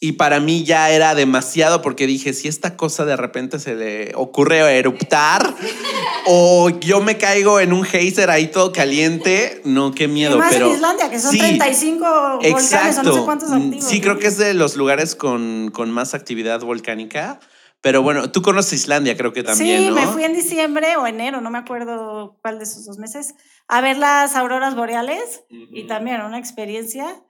[0.00, 4.12] Y para mí ya era demasiado porque dije, si esta cosa de repente se le
[4.14, 5.54] ocurre eruptar
[6.26, 10.36] o yo me caigo en un geyser ahí todo caliente, no, qué miedo.
[10.36, 13.84] y más pero en Islandia, que son sí, 35 volcanes o no sé cuántos activos.
[13.84, 17.40] Sí, creo que es de los lugares con, con más actividad volcánica.
[17.84, 19.94] Pero bueno, tú conoces Islandia, creo que también, sí, ¿no?
[19.94, 23.34] me fui en diciembre o enero, no me acuerdo cuál de esos dos meses,
[23.68, 27.22] a ver las auroras boreales y también una experiencia.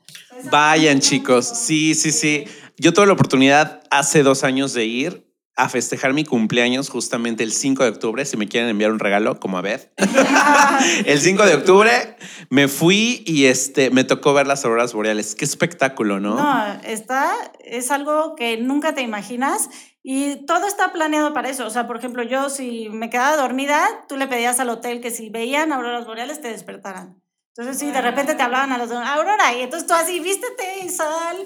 [0.53, 1.45] Vayan, chicos.
[1.45, 2.45] Sí, sí, sí.
[2.77, 7.53] Yo tuve la oportunidad hace dos años de ir a festejar mi cumpleaños justamente el
[7.53, 8.25] 5 de octubre.
[8.25, 9.93] Si me quieren enviar un regalo, como a ver.
[11.05, 12.17] el 5 de octubre
[12.51, 15.35] me fui y este, me tocó ver las auroras boreales.
[15.35, 16.37] Qué espectáculo, ¿no?
[16.37, 17.33] No, está,
[17.65, 19.69] es algo que nunca te imaginas
[20.07, 21.67] y todo está planeado para eso.
[21.67, 25.11] O sea, por ejemplo, yo si me quedaba dormida, tú le pedías al hotel que
[25.11, 27.23] si veían auroras boreales te despertaran.
[27.57, 30.85] Entonces, sí, de repente te hablaban a los dos, Aurora, y entonces tú así, vístete
[30.85, 31.37] y sal.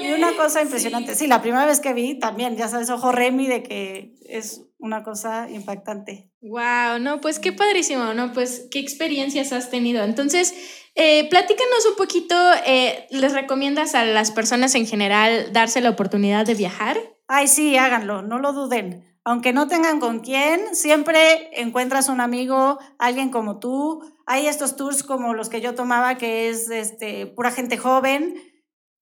[0.00, 1.14] Y una cosa impresionante.
[1.14, 1.26] Sí.
[1.26, 5.50] la primera vez que vi también, ya sabes, ojo Remy de que es una cosa
[5.50, 6.30] impactante.
[6.40, 8.32] Wow, no, pues qué padrísimo, ¿no?
[8.32, 10.04] Pues qué experiencias has tenido.
[10.04, 10.54] Entonces,
[10.96, 12.34] eh, platícanos un poquito,
[12.66, 16.98] eh, ¿les recomiendas a las personas en general darse la oportunidad de viajar?
[17.28, 19.04] Ay, sí, háganlo, no lo duden.
[19.22, 24.00] Aunque no tengan con quién, siempre encuentras un amigo, alguien como tú.
[24.24, 28.40] Hay estos tours como los que yo tomaba, que es este, pura gente joven,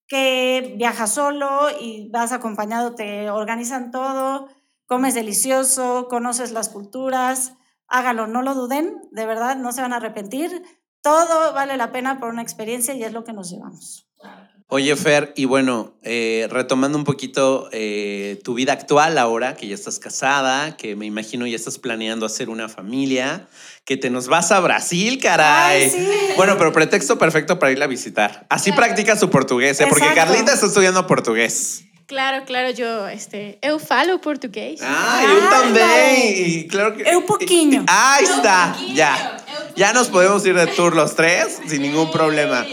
[0.08, 4.48] que viaja solo y vas acompañado, te organizan todo,
[4.86, 7.54] comes delicioso, conoces las culturas.
[7.86, 10.62] Hágalo, no lo duden, de verdad, no se van a arrepentir.
[11.04, 14.06] Todo vale la pena por una experiencia y es lo que nos llevamos.
[14.68, 19.74] Oye, Fer, y bueno, eh, retomando un poquito eh, tu vida actual ahora, que ya
[19.74, 23.46] estás casada, que me imagino ya estás planeando hacer una familia,
[23.84, 25.82] que te nos vas a Brasil, caray.
[25.82, 26.08] Ay, sí.
[26.38, 28.46] Bueno, pero pretexto perfecto para irla a visitar.
[28.48, 29.86] Así practica su portugués, ¿eh?
[29.86, 30.06] porque.
[30.14, 31.84] Carlita está estudiando portugués.
[32.06, 34.80] Claro, claro, yo, este, eu falo portugués.
[34.82, 35.80] Ah, eu Ándale.
[35.80, 36.48] también.
[36.48, 37.02] Y claro que.
[37.02, 37.84] Eu poquinho.
[37.86, 39.43] Ahí está, poquinho, ya.
[39.76, 42.66] Ya nos podemos ir de tour los tres sin ningún problema.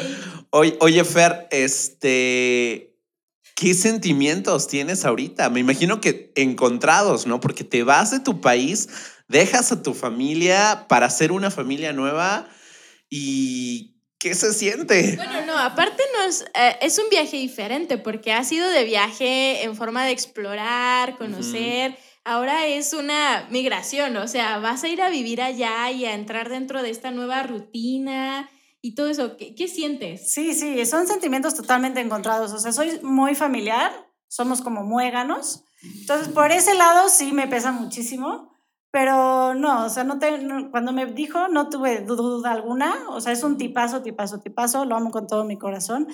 [0.52, 2.96] Oye, oye, Fer, este.
[3.56, 5.50] ¿Qué sentimientos tienes ahorita?
[5.50, 7.40] Me imagino que encontrados, ¿no?
[7.40, 8.90] Porque te vas de tu país,
[9.28, 12.48] dejas a tu familia para hacer una familia nueva
[13.08, 15.16] y ¿qué se siente?
[15.16, 19.76] Bueno, no, aparte nos, eh, es un viaje diferente porque ha sido de viaje en
[19.76, 21.98] forma de explorar, conocer.
[22.24, 26.50] Ahora es una migración, o sea, vas a ir a vivir allá y a entrar
[26.50, 28.48] dentro de esta nueva rutina
[28.82, 29.38] y todo eso.
[29.38, 30.32] ¿Qué, qué sientes?
[30.32, 32.52] Sí, sí, son sentimientos totalmente encontrados.
[32.54, 33.92] O sea, soy muy familiar,
[34.28, 35.64] somos como muéganos.
[35.84, 38.50] Entonces, por ese lado sí me pesa muchísimo,
[38.94, 43.22] Pero no, o sea, no te, no- cuando me dijo no tuve duda alguna, o
[43.22, 46.08] sea, es un tipazo, tipazo, tipazo, lo amo con todo mi corazón.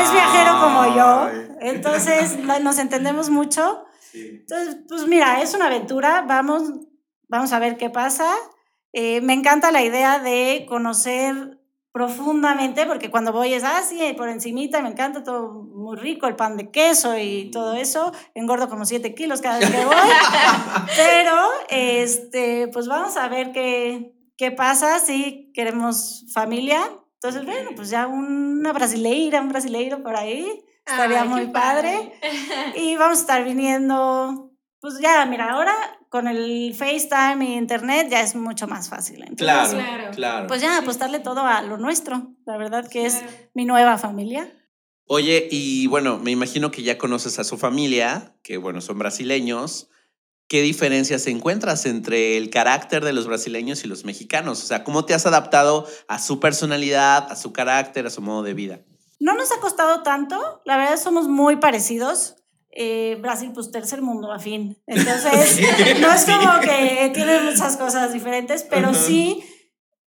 [0.00, 1.28] Es viajero como yo,
[1.60, 3.84] entonces no- nos entendemos mucho.
[4.14, 6.70] Entonces, pues mira, es una aventura, vamos,
[7.28, 8.34] vamos a ver qué pasa.
[8.92, 11.60] Eh, me encanta la idea de conocer
[11.92, 16.56] profundamente, porque cuando voy es así, por encimita, me encanta todo muy rico, el pan
[16.56, 19.96] de queso y todo eso, engordo como 7 kilos cada vez que voy,
[20.96, 26.80] pero este, pues vamos a ver qué, qué pasa, si queremos familia,
[27.14, 32.12] entonces bueno, pues ya una brasileira, un brasileiro por ahí, estaría Ay, muy padre.
[32.76, 35.74] Y vamos a estar viniendo, pues ya, mira, ahora
[36.08, 39.22] con el FaceTime y internet ya es mucho más fácil.
[39.26, 40.10] Entonces, Claro, Claro.
[40.12, 40.46] claro.
[40.48, 42.34] Pues ya apostarle todo a lo nuestro.
[42.46, 43.22] La verdad que es
[43.54, 44.50] mi nueva familia.
[45.06, 49.88] Oye, y bueno, me imagino que ya conoces a su familia, que bueno, son brasileños.
[50.48, 54.62] ¿Qué diferencias encuentras entre el carácter de los brasileños y los mexicanos?
[54.64, 58.42] O sea, ¿cómo te has adaptado a su personalidad, a su carácter, a su modo
[58.42, 58.80] de vida?
[59.20, 62.36] No nos ha costado tanto, la verdad somos muy parecidos.
[62.72, 64.80] Eh, Brasil, pues tercer mundo, a fin.
[64.86, 65.60] Entonces,
[66.00, 69.44] no es como que tiene muchas cosas diferentes, pero sí,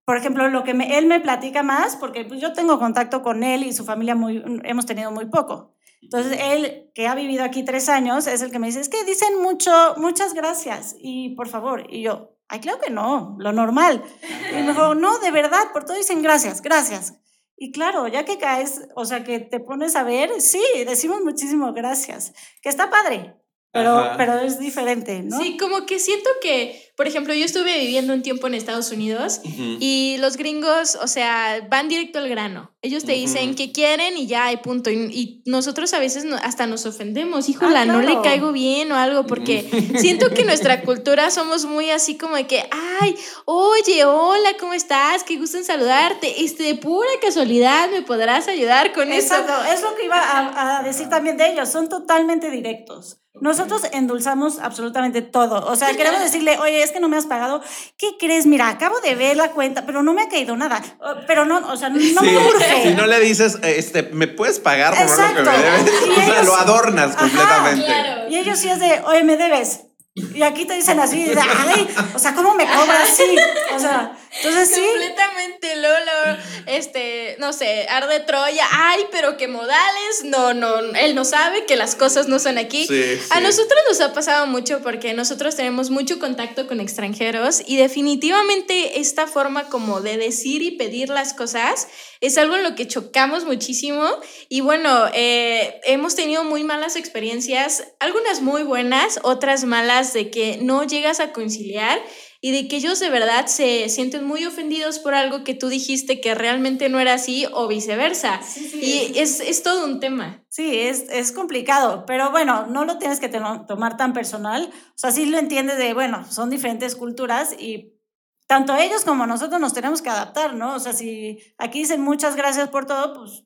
[0.06, 3.44] por ejemplo, lo que me- él me platica más, porque pues, yo tengo contacto con
[3.44, 5.76] él y su familia muy, hemos tenido muy poco.
[6.02, 9.04] Entonces, él, que ha vivido aquí tres años, es el que me dice, es que
[9.06, 11.86] dicen mucho, muchas gracias y por favor.
[11.90, 14.04] Y yo, ay, claro que no, lo normal.
[14.52, 17.20] Y me dijo, no, de verdad, por todo dicen gracias, gracias.
[17.56, 21.72] Y claro, ya que caes, o sea, que te pones a ver, sí, decimos muchísimo
[21.74, 23.36] gracias, que está padre,
[23.74, 24.14] pero, Ajá.
[24.18, 25.38] pero es diferente, ¿no?
[25.42, 29.42] Sí, como que siento que, por ejemplo, yo estuve viviendo un tiempo en Estados Unidos
[29.44, 32.72] y los gringos, o sea, van directo al grano.
[32.84, 34.92] Ellos te dicen que quieren y ya, y punto.
[34.92, 37.50] Y, y nosotros a veces no- hasta nos ofendemos.
[37.50, 39.64] Híjola, Ah, no le caigo bien o algo, porque
[40.00, 42.64] siento que nuestra cultura somos muy así como de que,
[43.00, 43.16] ay,
[43.46, 45.24] oye, hola, ¿cómo estás?
[45.24, 46.44] Qué gusto en saludarte.
[46.44, 49.34] Este, de pura casualidad, ¿me podrás ayudar con eso?
[49.34, 53.18] Exacto, es lo que iba a, a decir también de ellos, son totalmente directos.
[53.42, 55.66] Nosotros endulzamos absolutamente todo.
[55.66, 57.62] O sea, queremos decirle, oye, es que no me has pagado.
[57.98, 58.46] ¿Qué crees?
[58.46, 60.82] Mira, acabo de ver la cuenta, pero no me ha caído nada.
[61.26, 62.84] Pero no, o sea, no Sí, me urge.
[62.84, 65.82] Si no le dices, este, ¿me puedes pagar por lo que me debes?
[66.06, 67.86] Y O sea, ellos- lo adornas Ajá, completamente.
[67.86, 68.30] Claro.
[68.30, 69.82] Y ellos sí es de, oye, me debes.
[70.16, 73.10] Y aquí te dicen así, ay, o sea, ¿cómo me cobras?
[73.10, 73.36] Sí.
[73.76, 74.82] O sea, entonces sí.
[74.82, 81.26] Completamente, Lolo, este, no sé, arde Troya, ay, pero qué modales, no, no, él no
[81.26, 82.86] sabe que las cosas no son aquí.
[82.88, 83.44] Sí, A sí.
[83.44, 89.28] nosotros nos ha pasado mucho porque nosotros tenemos mucho contacto con extranjeros y definitivamente esta
[89.28, 91.88] forma como de decir y pedir las cosas
[92.22, 94.08] es algo en lo que chocamos muchísimo
[94.50, 100.58] y bueno, eh, hemos tenido muy malas experiencias, algunas muy buenas, otras malas de que
[100.62, 102.02] no llegas a conciliar
[102.46, 106.20] y de que ellos de verdad se sienten muy ofendidos por algo que tú dijiste
[106.20, 108.42] que realmente no era así o viceversa.
[108.82, 110.44] Y es, es todo un tema.
[110.50, 114.70] Sí, es, es complicado, pero bueno, no lo tienes que tomar tan personal.
[114.90, 117.98] O sea, sí lo entiendes de, bueno, son diferentes culturas y
[118.46, 120.76] tanto ellos como nosotros nos tenemos que adaptar, ¿no?
[120.76, 123.46] O sea, si aquí dicen muchas gracias por todo, pues,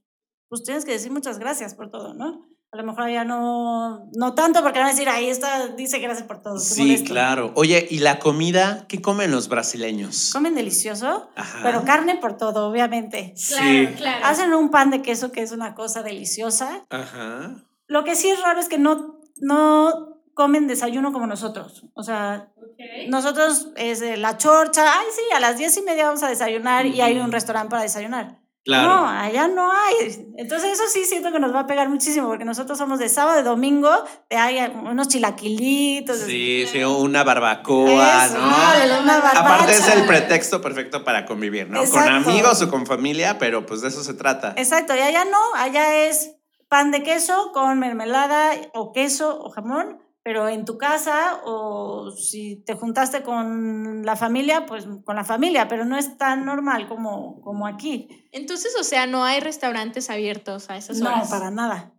[0.50, 2.47] pues tienes que decir muchas gracias por todo, ¿no?
[2.72, 6.28] A lo mejor ya no, no tanto porque van a decir, ahí está, dice gracias
[6.28, 6.60] por todo.
[6.60, 7.12] Sí, molesto".
[7.12, 7.52] claro.
[7.56, 8.86] Oye, ¿y la comida?
[8.90, 10.32] ¿Qué comen los brasileños?
[10.34, 11.60] Comen delicioso, Ajá.
[11.64, 13.34] pero carne por todo, obviamente.
[13.38, 13.88] Sí.
[13.96, 14.26] claro.
[14.26, 16.86] Hacen un pan de queso que es una cosa deliciosa.
[16.90, 17.56] Ajá.
[17.88, 21.86] Lo que sí es raro es que no, no comen desayuno como nosotros.
[21.96, 22.52] O sea,
[23.08, 26.86] nosotros es de la chorcha, ay sí, a las diez y media vamos a desayunar
[26.86, 28.40] y hay un restaurante para desayunar.
[28.68, 28.90] Claro.
[28.90, 30.28] No, allá no hay.
[30.36, 33.40] Entonces eso sí siento que nos va a pegar muchísimo porque nosotros somos de sábado
[33.40, 33.90] y domingo,
[34.30, 36.18] de hay unos chilaquilitos.
[36.18, 39.02] Sí, sí, una barbacoa, Eso, ¿no?
[39.02, 41.86] una Aparte es el pretexto perfecto para convivir, ¿no?
[41.86, 44.54] Con amigos o con familia, pero pues de eso se trata.
[44.58, 46.36] Exacto, y allá no, allá es
[46.68, 52.58] pan de queso con mermelada o queso o jamón, pero en tu casa o si
[52.66, 57.40] te juntaste con la familia, pues con la familia, pero no es tan normal como,
[57.40, 58.10] como aquí.
[58.34, 61.30] Entonces, o sea, no hay restaurantes abiertos a esas No, horas.
[61.30, 61.94] para nada.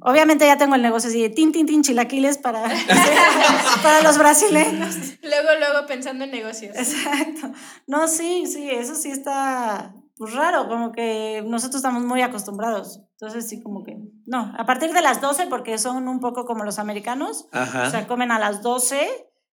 [0.00, 2.64] Obviamente ya tengo el negocio así de tin, tin, tin, chilaquiles para,
[3.84, 4.96] para los brasileños.
[5.22, 6.74] Luego, luego pensando en negocios.
[6.76, 7.52] Exacto.
[7.86, 13.02] No, sí, sí, eso sí está pues, raro, como que nosotros estamos muy acostumbrados.
[13.12, 16.64] Entonces sí, como que, no, a partir de las 12, porque son un poco como
[16.64, 17.88] los americanos, Ajá.
[17.88, 19.08] o sea, comen a las 12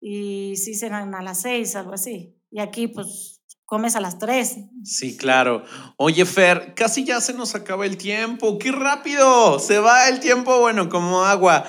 [0.00, 2.36] y sí cenan a las 6, algo así.
[2.50, 4.56] Y aquí pues comes a las 3.
[4.84, 5.64] Sí, claro.
[5.96, 8.58] Oye, Fer, casi ya se nos acaba el tiempo.
[8.58, 9.58] ¡Qué rápido!
[9.58, 11.64] Se va el tiempo, bueno, como agua.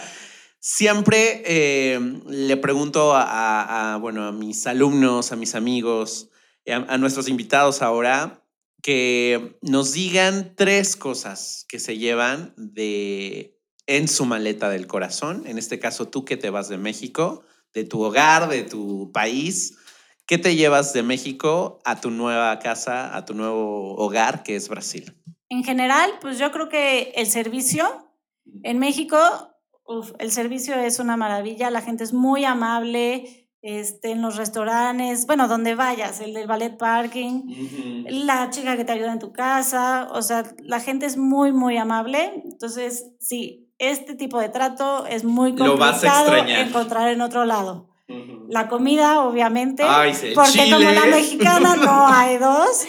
[0.60, 6.30] Siempre eh, le pregunto a, a, bueno, a mis alumnos, a mis amigos,
[6.68, 8.43] a, a nuestros invitados ahora,
[8.84, 13.58] que nos digan tres cosas que se llevan de
[13.88, 15.48] en su maleta del corazón.
[15.48, 19.78] En este caso, tú que te vas de México, de tu hogar, de tu país.
[20.26, 24.70] ¿Qué te llevas de México a tu nueva casa, a tu nuevo hogar, que es
[24.70, 25.18] Brasil?
[25.50, 28.10] En general, pues yo creo que el servicio
[28.64, 29.18] en México,
[30.20, 35.48] el servicio es una maravilla, la gente es muy amable, este, en los restaurantes, bueno,
[35.48, 38.10] donde vayas, el del ballet parking, uh -huh.
[38.26, 41.78] la chica que te ayuda en tu casa, o sea, la gente es muy, muy
[41.78, 42.44] amable.
[42.44, 46.68] Entonces, sí, este tipo de trato es muy complicado Lo vas a extrañar.
[46.68, 47.90] encontrar en otro lado.
[48.50, 50.72] La comida, obviamente, Ay, sí, porque chile.
[50.76, 52.82] como la mexicana no hay dos.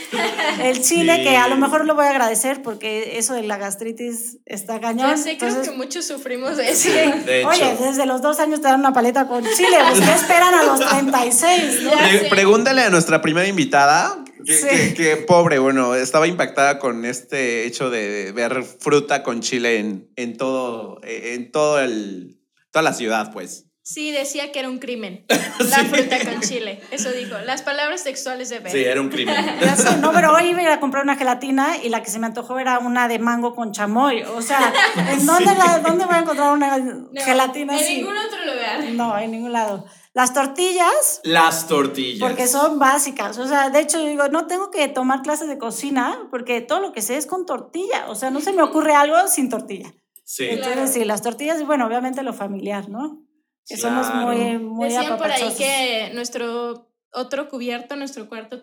[0.60, 1.22] El chile, sí.
[1.22, 5.10] que a lo mejor lo voy a agradecer porque eso de la gastritis está cañón.
[5.10, 6.90] Ya sé, Entonces, creo que muchos sufrimos de eso.
[6.90, 7.82] De Oye, hecho.
[7.84, 10.80] desde los dos años te dan una paleta con chile, pues ¿qué esperan a los
[10.80, 11.82] 36?
[11.84, 11.90] ¿no?
[11.92, 12.28] Pre-.
[12.28, 14.22] Pregúntale a nuestra primera invitada.
[14.44, 14.66] Que, Sí.
[14.68, 20.10] que- que pobre, bueno, estaba impactada con este hecho de ver fruta con chile en,
[20.16, 22.38] en todo, en todo el,
[22.70, 23.64] toda la ciudad, pues.
[23.86, 25.26] Sí, decía que era un crimen.
[25.58, 26.80] La fruta con chile.
[26.90, 27.36] Eso dijo.
[27.44, 28.74] Las palabras textuales de Ben.
[28.74, 29.36] era un crimen.
[29.60, 32.10] Ya sé, no, pero hoy iba a ir a comprar una gelatina y la que
[32.10, 34.22] se me antojó era una de mango con chamoy.
[34.22, 34.72] O sea,
[35.12, 37.96] ¿en dónde, la- dónde voy a encontrar una No, gelatina En así?
[37.98, 38.84] ningún otro lugar.
[38.94, 39.84] No, en ningún lado.
[40.14, 42.20] Las tortillas, Las tortillas.
[42.26, 43.36] porque son básicas.
[43.36, 46.80] O sea, de hecho, yo digo, no tengo que tomar clases de cocina porque todo
[46.80, 48.06] lo que sé es con tortilla.
[48.08, 49.92] O sea, no se me ocurre algo sin tortilla.
[50.24, 50.46] Sí.
[50.56, 50.72] Claro.
[50.72, 53.23] Entonces, sí, las tortillas y bueno, obviamente lo familiar, ¿no?
[53.66, 58.60] Que somos muy, muy Decían por ahí que nuestro otro cubierto, nuestro cuarto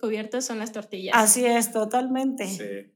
[0.00, 1.14] cubierto son las tortillas.
[1.16, 2.46] Así es, totalmente.
[2.46, 2.92] Sí.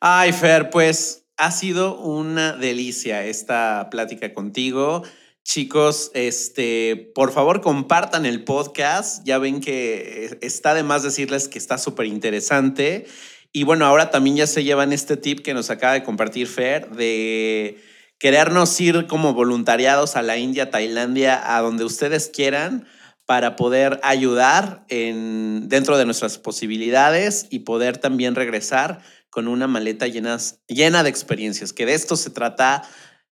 [0.00, 5.02] Ay, Fer, pues ha sido una delicia esta plática contigo.
[5.42, 9.24] Chicos, este, por favor compartan el podcast.
[9.24, 13.06] Ya ven que está de más decirles que está súper interesante.
[13.52, 16.90] Y bueno, ahora también ya se llevan este tip que nos acaba de compartir Fer
[16.90, 17.78] de
[18.24, 22.88] querernos ir como voluntariados a la India, Tailandia, a donde ustedes quieran
[23.26, 30.06] para poder ayudar en, dentro de nuestras posibilidades y poder también regresar con una maleta
[30.06, 32.88] llena de experiencias, que de esto se trata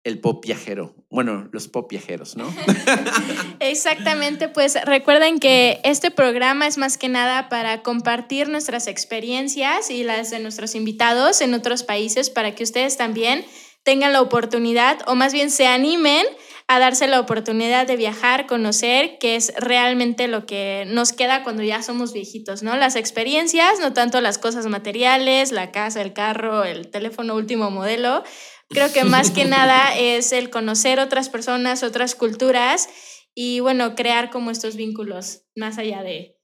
[0.05, 0.95] el pop viajero.
[1.11, 2.47] Bueno, los pop viajeros, ¿no?
[3.59, 10.05] Exactamente, pues recuerden que este programa es más que nada para compartir nuestras experiencias y
[10.05, 13.45] las de nuestros invitados en otros países para que ustedes también
[13.87, 16.27] tengan la oportunidad o más bien se animen
[16.67, 21.63] a darse la oportunidad de viajar, conocer, que es realmente lo que nos queda cuando
[21.63, 22.77] ya somos viejitos, ¿no?
[22.77, 28.25] Las experiencias, no tanto las cosas materiales, la casa, el carro, el teléfono último modelo.
[28.71, 32.89] Creo que más que nada es el conocer otras personas, otras culturas
[33.37, 36.37] y bueno, crear como estos vínculos más allá de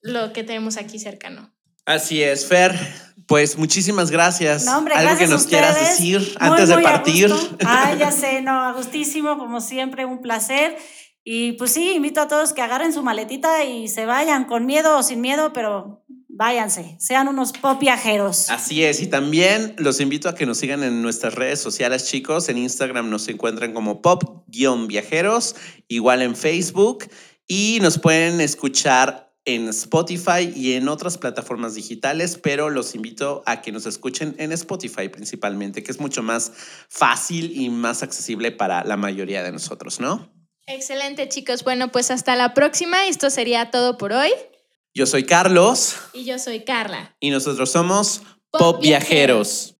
[0.00, 1.54] lo que tenemos aquí cercano.
[1.88, 2.78] Así es, Fer.
[3.26, 4.66] Pues muchísimas gracias.
[4.66, 7.32] No, hombre, Algo que gracias a nos quieras decir Muy, antes de partir.
[7.64, 10.76] Ay, ya sé, no, a gustísimo, como siempre, un placer.
[11.24, 14.98] Y pues sí, invito a todos que agarren su maletita y se vayan con miedo
[14.98, 18.50] o sin miedo, pero váyanse, sean unos pop viajeros.
[18.50, 22.50] Así es, y también los invito a que nos sigan en nuestras redes sociales, chicos.
[22.50, 25.56] En Instagram nos encuentran como pop-viajeros,
[25.88, 27.06] igual en Facebook,
[27.46, 33.62] y nos pueden escuchar en Spotify y en otras plataformas digitales, pero los invito a
[33.62, 36.52] que nos escuchen en Spotify principalmente, que es mucho más
[36.90, 40.30] fácil y más accesible para la mayoría de nosotros, ¿no?
[40.66, 44.30] Excelente chicos, bueno pues hasta la próxima, esto sería todo por hoy
[44.94, 47.16] Yo soy Carlos y yo soy Carla.
[47.18, 48.20] y nosotros somos
[48.50, 49.76] Pop Pop Viajeros.